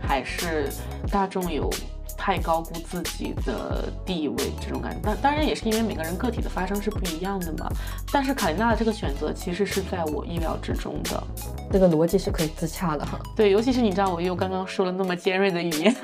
[0.08, 0.70] 还是
[1.12, 1.70] 大众有
[2.18, 5.00] 太高估自己的地位这种感觉。
[5.04, 7.70] 但当然也是因为每个人个体的发生是不一样的嘛。
[8.12, 11.24] 但是卡琳娜的这个选择其实是在我意料之中的。
[11.72, 13.20] 这个逻辑是可以自洽的哈。
[13.36, 15.96] 对，尤其是你知道我又刚刚说了那么尖锐的语言，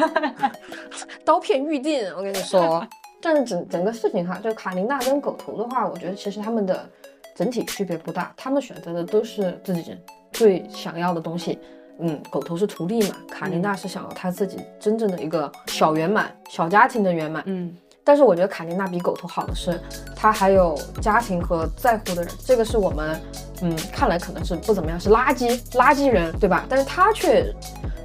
[1.24, 2.86] 刀片预定，我跟你说。
[3.22, 6.90] 但是整整个事情哈，就卡琳娜跟狗头的话，我觉得其实他们的
[7.36, 9.96] 整体区别不大，他们选择的都是自己
[10.32, 11.60] 最想要的东西。
[12.02, 17.44] 嗯，狗头是图利嘛，卡琳娜是想要她自己真正的一个小圆满、小家庭的圆满。
[17.46, 19.80] 嗯，但是我觉得卡琳娜比狗头好的是，
[20.16, 23.22] 她还有家庭和在乎的人，这个是我们
[23.62, 26.66] 嗯看来可能是不怎么样，是垃圾垃圾人，对吧？
[26.68, 27.54] 但是她却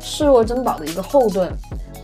[0.00, 1.52] 视若珍宝的一个后盾。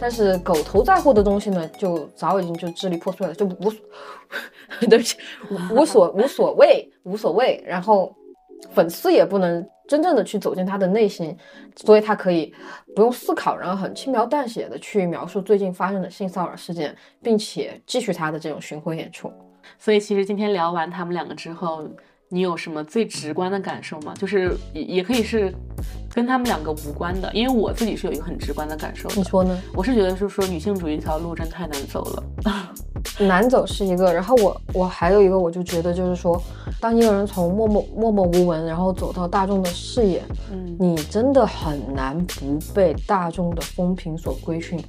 [0.01, 3.81] 但是狗头在乎的东西呢，就早已经就支离破碎了，就无所，
[4.89, 5.17] 对不起，
[5.71, 7.63] 无所无所谓，无所谓。
[7.65, 8.13] 然后
[8.71, 11.37] 粉丝也不能真正的去走进他的内心，
[11.77, 12.55] 所以他可以
[12.95, 19.31] 不用思考，然后很轻描淡写的去描述最近发生的性骚扰事件，并且继续他的这种巡回演出。
[19.79, 21.87] 所以其实今天聊完他们两个之后，
[22.29, 24.15] 你有什么最直观的感受吗？
[24.17, 25.53] 就是也也可以是
[26.15, 29.17] 跟他们两个无关的，因为我自己是有一个很直观的感受的。
[29.17, 29.59] 你说呢？
[29.75, 32.25] 我是觉得是说女性主义这条路真太难走了。
[33.19, 36.41] 难走是一个，然后我我还有一个，我就觉得就是说，
[36.81, 44.83] 当一个人从默默默默无闻，然后走到大众的视野，嗯你真的很难不被大众的风评所规训。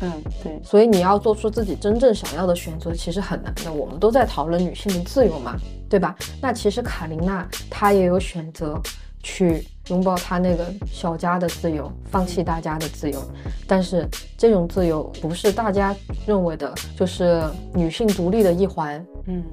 [0.00, 0.12] 嗯，
[0.42, 3.72] 对，所以你要做出自己真正想要的选择，其实很难的。
[3.72, 5.56] 我们都在讨论女性的自由嘛，
[5.88, 6.14] 对吧？
[6.40, 8.80] 那其实卡琳娜她也有选择
[9.22, 13.22] 去拥抱他那个小家的自由，放弃大家的自由。
[13.66, 15.94] 但是这种自由不是大家
[16.26, 17.42] 认为的，就是
[17.74, 19.04] 女性独立的一环。
[19.26, 19.44] 嗯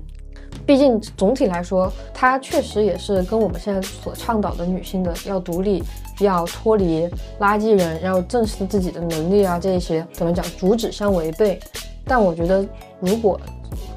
[0.66, 5.84] 毕竟总体来说，它确实也是跟我们现在所倡导的女性的要独立、
[6.20, 7.08] 要脱离
[7.40, 11.60] 垃圾人、要正视自己的能力啊，这一些怎么讲主旨相违背。
[12.04, 12.66] 但我觉得，
[13.00, 13.40] 如果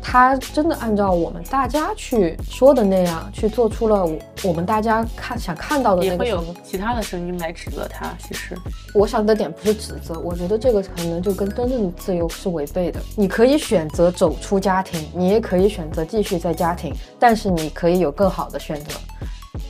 [0.02, 8.12] 他真的按照我们大家去说的那样去做出了我我们大家看想看到的也会有其他的声音来指责他。
[8.18, 8.56] 其实，
[8.94, 13.00] 我想的点不是指责，我觉得这个可能就跟真正的自由是违背的。
[13.16, 18.94] 你可以选择走出家庭，你也可以选择继续在家庭，但是你可以有更好的选择，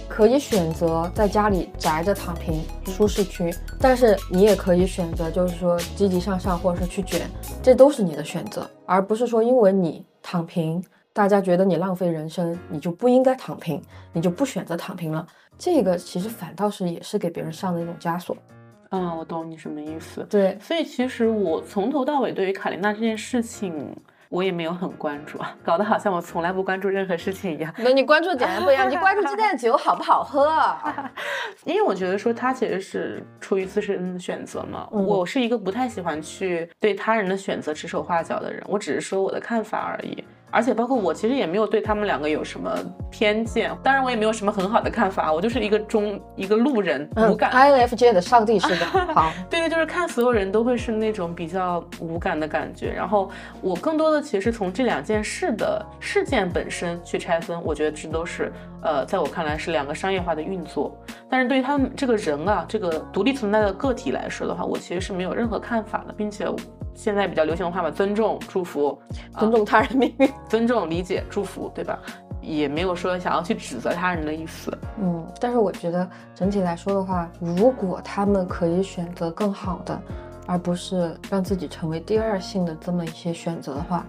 [0.08, 7.28] 可以选择在家里宅着躺平舒适区，但是你也可以选择就是说积极向上，或者是去卷，
[7.62, 10.82] 这都是你的选择，而不是说因为你躺平。
[11.12, 15.26] 大家觉得你浪费人生，你就不应该躺平，你就不选择躺平了。
[15.58, 18.36] 这个其实反倒是也是给别人上的一种枷锁。
[18.90, 20.24] 嗯，我懂你什么意思。
[20.30, 23.92] 对，所以其实我从头到尾对于卡琳娜这件事情
[24.30, 27.74] 我也没有很关注，搞得好像我从来不关注任何事情一样。
[27.78, 30.48] 那你关注点不一样，你关注鸡蛋酒好不好喝？
[31.66, 34.88] 因为我觉得说他其实是出于自身的选择嘛。
[34.90, 40.24] 我是一个不太喜欢去对他人的选择指手画脚的人，我只是说我的看法而已。
[40.50, 42.72] 而且包括我，其实也没有对他们两个有什么
[43.10, 43.70] 偏见。
[43.82, 47.50] 当然，我也没有什么很好的看法，我就是一个中一个路人，无感。
[47.50, 48.86] INFJ 的上帝视角。
[49.14, 52.92] 好，对对，就是看所有人都会是那种比较无感的感觉。
[52.92, 53.30] 然后
[53.60, 60.96] 我更多的其实从这两件事的事件本身去拆分，我觉得这都是呃，在我看来是两个商业化的运作。
[61.28, 66.46] 但是对于他们这个人啊，这个独立存在的个体来说的话，我其实是没有任何看法的，并且。
[67.00, 69.00] 现在比较流行的话嘛，尊重、祝福，
[69.38, 71.98] 尊重他人命运，尊重、理解、祝福，对吧？
[72.42, 74.70] 也没有说想要去指责他人的意思。
[74.98, 79.98] 嗯，但是我觉得整体来说的话，如果他们可以选择更好的，
[80.46, 84.04] 而不是让自己成为第二性的这么一些选择的话，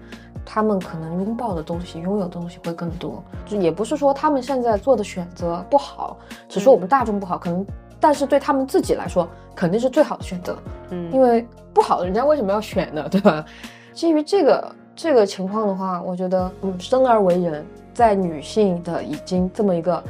[0.45, 3.23] 他们可能拥抱的东西、拥有的东西会更多。
[3.45, 6.17] 就也不是说他们现在做的选择不好，
[6.49, 7.65] 只是我们大众不好，可能。
[8.01, 9.25] 但是对他们自己来说，
[9.55, 10.57] 肯定是最好的选择。
[10.89, 13.05] 嗯，因为不好的人家为什么要选呢？
[13.09, 13.45] 对吧？
[13.93, 20.03] 基于这个这个情况的话，我觉得，嗯，生而为人，在女性的已经这么一个，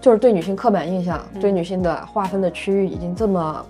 [0.00, 3.64] 就是对女性刻板印象、对女性的划分的区域已经这么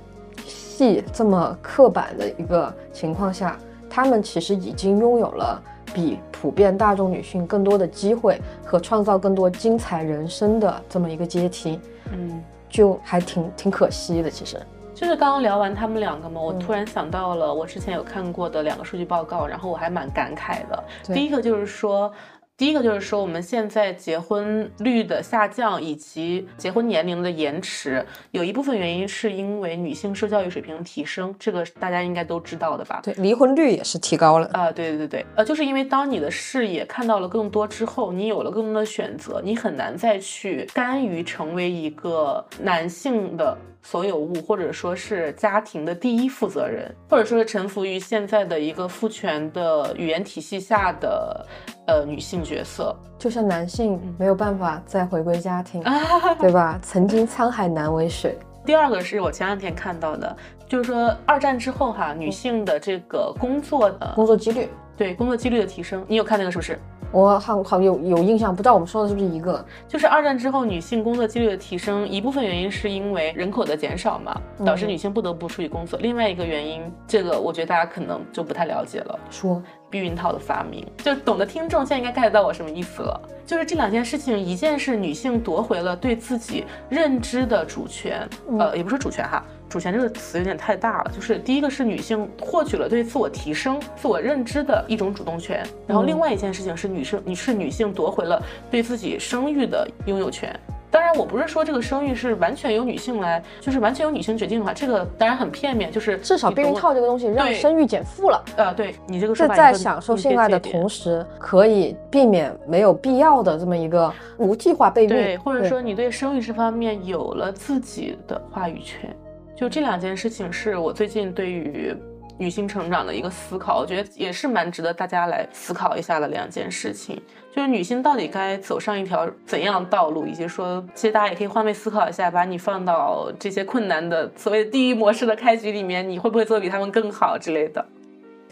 [0.46, 3.58] 细、这么刻板的一个情况下，
[3.90, 5.62] 她们其实已经拥有了
[5.92, 11.78] 比普遍大众女性更多的机会和创造更多精彩人生的这么一个阶梯。
[12.12, 12.42] 嗯。
[12.68, 14.60] 就还挺挺可惜的，其实
[14.94, 20.84] 就是刚刚聊完他们两个嘛，我突然想到了我之前有看过的两个数据报告，然后我还蛮感慨的。
[21.14, 22.12] 第一个就是说。
[22.58, 33.02] 第一个就是说，我们现在结婚率的下降以及结婚年龄的延迟，有一部分原因是因为女性受教育水平提升，这个大家应该都知道的吧？
[33.04, 34.72] 对，离婚率也是提高了啊！
[34.72, 43.54] 对对对对，呃，就是因为当你的视野看到了更多之后，你有了更多的选择，你很难再去甘于成为一个男性的。
[43.82, 51.46] 所有物，或者说是家庭的第一负责人，或者说是臣服于现在的一个父权的语言体系下的
[51.86, 55.82] 呃女性角色，就像男性没有办法再回归家庭，
[56.40, 56.78] 对吧？
[56.82, 58.38] 曾经沧海难为水。
[58.64, 66.76] 第二个是我前两天看到的，就是说二战之后哈，女性的这个工作的工作几率，对工作几率的提升，你有看那个是不是？
[67.12, 69.64] 我好好有有印象，不知道我们说的是不是一个？
[69.88, 75.98] 就是二战之后女性工作几率的提升，一部分原因是因为人口的减少嘛，导致女性不得不出去工作。
[76.02, 79.18] 另外一个原因，这个我觉得大家可能就不太了解了。
[79.30, 83.20] 说避孕套的发明，就懂得听众现在应该 get 到我什么意思了。
[83.46, 88.28] 就是这两件事情，一件是女性夺回了对自己认知的主权，
[88.58, 89.42] 呃，也不是主权哈。
[89.68, 100.58] 主权这个词有点太大了，就是第一个是女性获取了对自我提升、自我认知的一种主动权，然后另外一件事情是女生，你是女性夺回了对自己生育的拥有权。
[100.88, 108.42] 当然，我不是说这个生育是完全由女性来，就是完全由女性决定的话，这个当然很片面，就是至少避孕套这个东西让生育减负了。
[108.56, 119.14] 呃，对你这个是在享受性爱的同时，可以避免没有必要的这么一个无计划备孕，对，或者说你对生育这方面有了自己的话语权。
[119.56, 121.96] 就这两件事情是我最近对于
[122.38, 127.20] 女性成长的一个思考，我觉得也是蛮值得大家来思考一下的两件事情。
[127.54, 137.82] 就是女性到底该走上一条怎样道路，以及说，其实大家也可以换位思考一下，把你放到这些困难的所谓地狱模式的开局里面，你会不会做比他们更好之类的？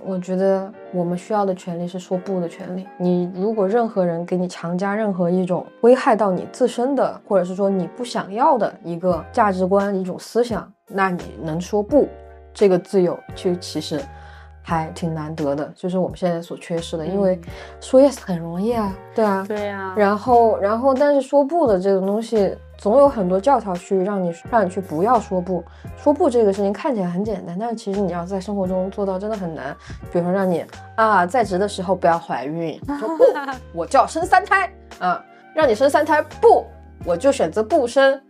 [0.07, 2.87] 我觉得我们需要的权利是说不的权利。
[2.99, 10.71] 你如果任何人给你强加任何一种危害到你自身的，或者是说你不想要的一个价值观、一种思想。
[10.87, 12.07] 那你能说不？
[12.53, 14.01] 这个自由就其实
[14.63, 17.07] 还挺难得的，就是我们现在所缺失的。
[17.07, 17.41] 因为
[17.81, 19.95] 说 yes 很容易啊，对啊，对啊。
[19.97, 25.65] 然后，然后，但是说不的这种东西，总有很多教条去让你让你去不要说不。
[25.97, 29.75] 说不这个事情看起来很简单，但是其实你要在生活中做到真的很难。
[30.13, 30.63] 比如说让你
[30.95, 33.25] 啊在职的时候不要怀孕，说不，
[33.73, 35.25] 我就要生三胎啊，
[35.55, 36.67] 让你生三胎不，
[37.07, 38.21] 我就选择不生。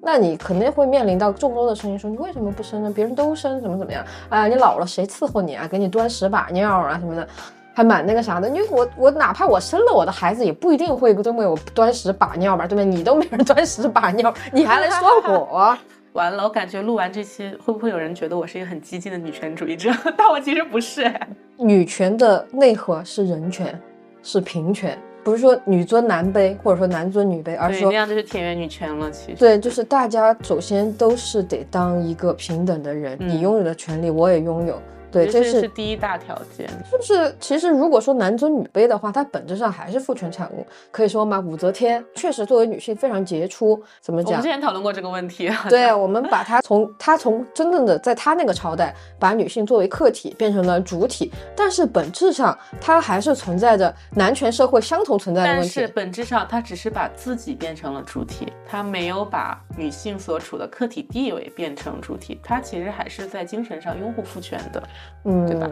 [0.00, 2.92] 那你肯定会面临到众多的声音，说你为什么不生呢？
[2.94, 4.04] 别人都生，怎么怎么样？
[4.28, 5.66] 啊，你老了谁伺候你啊？
[5.66, 7.26] 给你端屎把尿啊什么的，
[7.74, 8.48] 还蛮那个啥的。
[8.48, 12.84] 因为我我哪怕我生了我的孩子，也不一定会都为我端屎把尿吧，对不对？
[12.84, 15.76] 你都没人端屎把尿，你还来说我？
[16.14, 19.90] 完了，我感觉录完这期，会不会有人觉得我是一个很激进的女权主义者？
[20.16, 21.12] 但我其实不是。
[21.56, 23.76] 女权的内核是人权，
[24.22, 24.96] 是平权。
[25.24, 29.10] 不是说女尊男卑，或者说男尊女卑，而是说那样就是田园女权了。
[29.10, 34.80] 其实对，就是大家首先都是得当一个平等的人，你拥有的权利我也拥有，
[35.14, 36.68] 对，这是第一大条件。
[36.90, 40.66] 就是其实如果说男尊女卑的话，它本质上还是父权产物。
[40.90, 43.80] 可以说嘛，武则天确实作为女性非常杰出。
[44.00, 44.32] 怎么讲？
[44.32, 45.50] 我们之前讨论过这个问题。
[45.68, 55.72] 对，我们把她从她从真正的在她那个朝代，把女性作为客体变成了主体，但是本质上她还是存在着男权社会相同存在的问题。
[55.76, 64.82] 但是本质上她只是把自己变成了主体，她没有把女性所处的客体地位变成主体，她其实还是在精神上拥护父权的。
[65.24, 65.70] 嗯，对吧？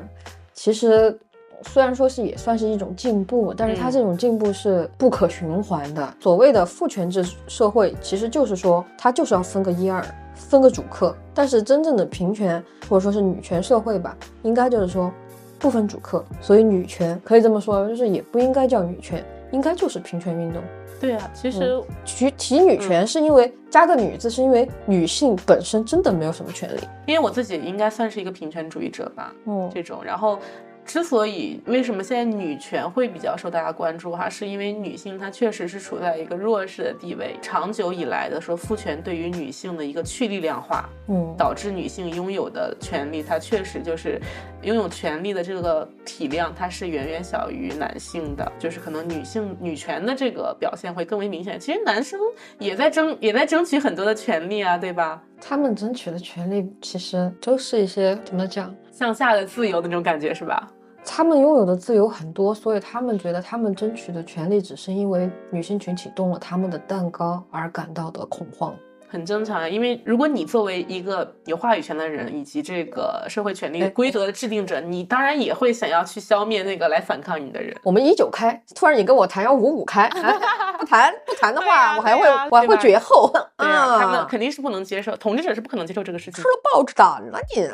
[0.54, 1.18] 其实
[1.62, 6.14] 虽然说是也算是一种进步，但是它这种进步是不可循环的。
[6.20, 10.04] 所谓的父权制社会，其实就是说它就是要分个一二，
[10.34, 11.14] 分个主客。
[11.34, 15.10] 但是真正的平权或者说是女权社会吧，应该就是说
[15.58, 16.24] 不分主客。
[16.40, 20.62] 所以女权可以这么说，就是也不应该叫女权，应该就是平权运动。
[21.02, 26.80] 对啊，其实提提女权是因为加个女字，是因为女性本身真的没有什么权利。
[27.06, 30.38] 因为我自己应该算是一个平权主义者吧，嗯，这种，然后。
[30.84, 44.20] 之所以为什么现在女权会比较受大家关注哈，是因为女性她确实是处在一个弱势的地位，长久以来的说父权对于女性的一个去力量化，嗯，导致女性拥有的权利，它确实就是
[44.62, 51.58] 拥有权利的这个体量，它是远远小于男性的，就是可能女性女权的这个表现会更为明显。
[51.58, 52.18] 其实男生
[52.58, 55.22] 也在争，也在争取很多的权利啊，对吧？
[55.40, 58.74] 他们争取的权利其实都是一些怎么讲？
[59.02, 60.70] 向下的自由的那种感觉是吧？
[61.04, 68.72] 他们拥有的自由很多，所以他们觉得他们争取的权利只是因为女性群体动了他们的蛋糕而感到的恐慌。
[69.12, 77.76] 很正常啊，因为如果你作为一个有话语权的人，以及这个社会权利规则的制定者，你当然也会想要去消灭那个来反抗你的人。
[77.84, 80.08] 我们一九开，突然你跟我谈要五五开，
[80.80, 83.30] 不谈不谈的话，我还会我还会绝后。
[83.58, 86.42] 对啊，他们肯定是不能接受，统治者是不可能接受这个事情。
[86.42, 87.68] 吃了报纸胆了你，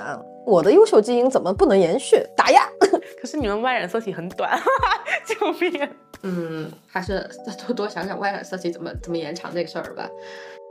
[0.44, 2.20] 我的优秀基因怎么不能延续？
[2.36, 2.66] 打压。
[3.20, 4.60] 可是你们 Y 染色体很短，
[5.24, 5.88] 救命！
[6.22, 7.24] 嗯，还是
[7.64, 10.08] 多多想想 Y 染色体怎么怎么延长这个事儿吧。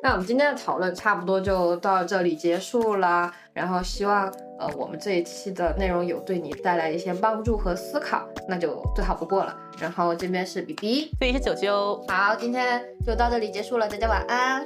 [0.03, 3.33] 那我们今天的讨论差不多就到这里结束啦。
[3.53, 9.55] 然后希望呃我们这一期的内容有对你带来一些帮助和思考，那就最好不过了。
[9.79, 14.65] 然后这边是 B B，这里是九九，好，今天就到这里结束了，大家晚安。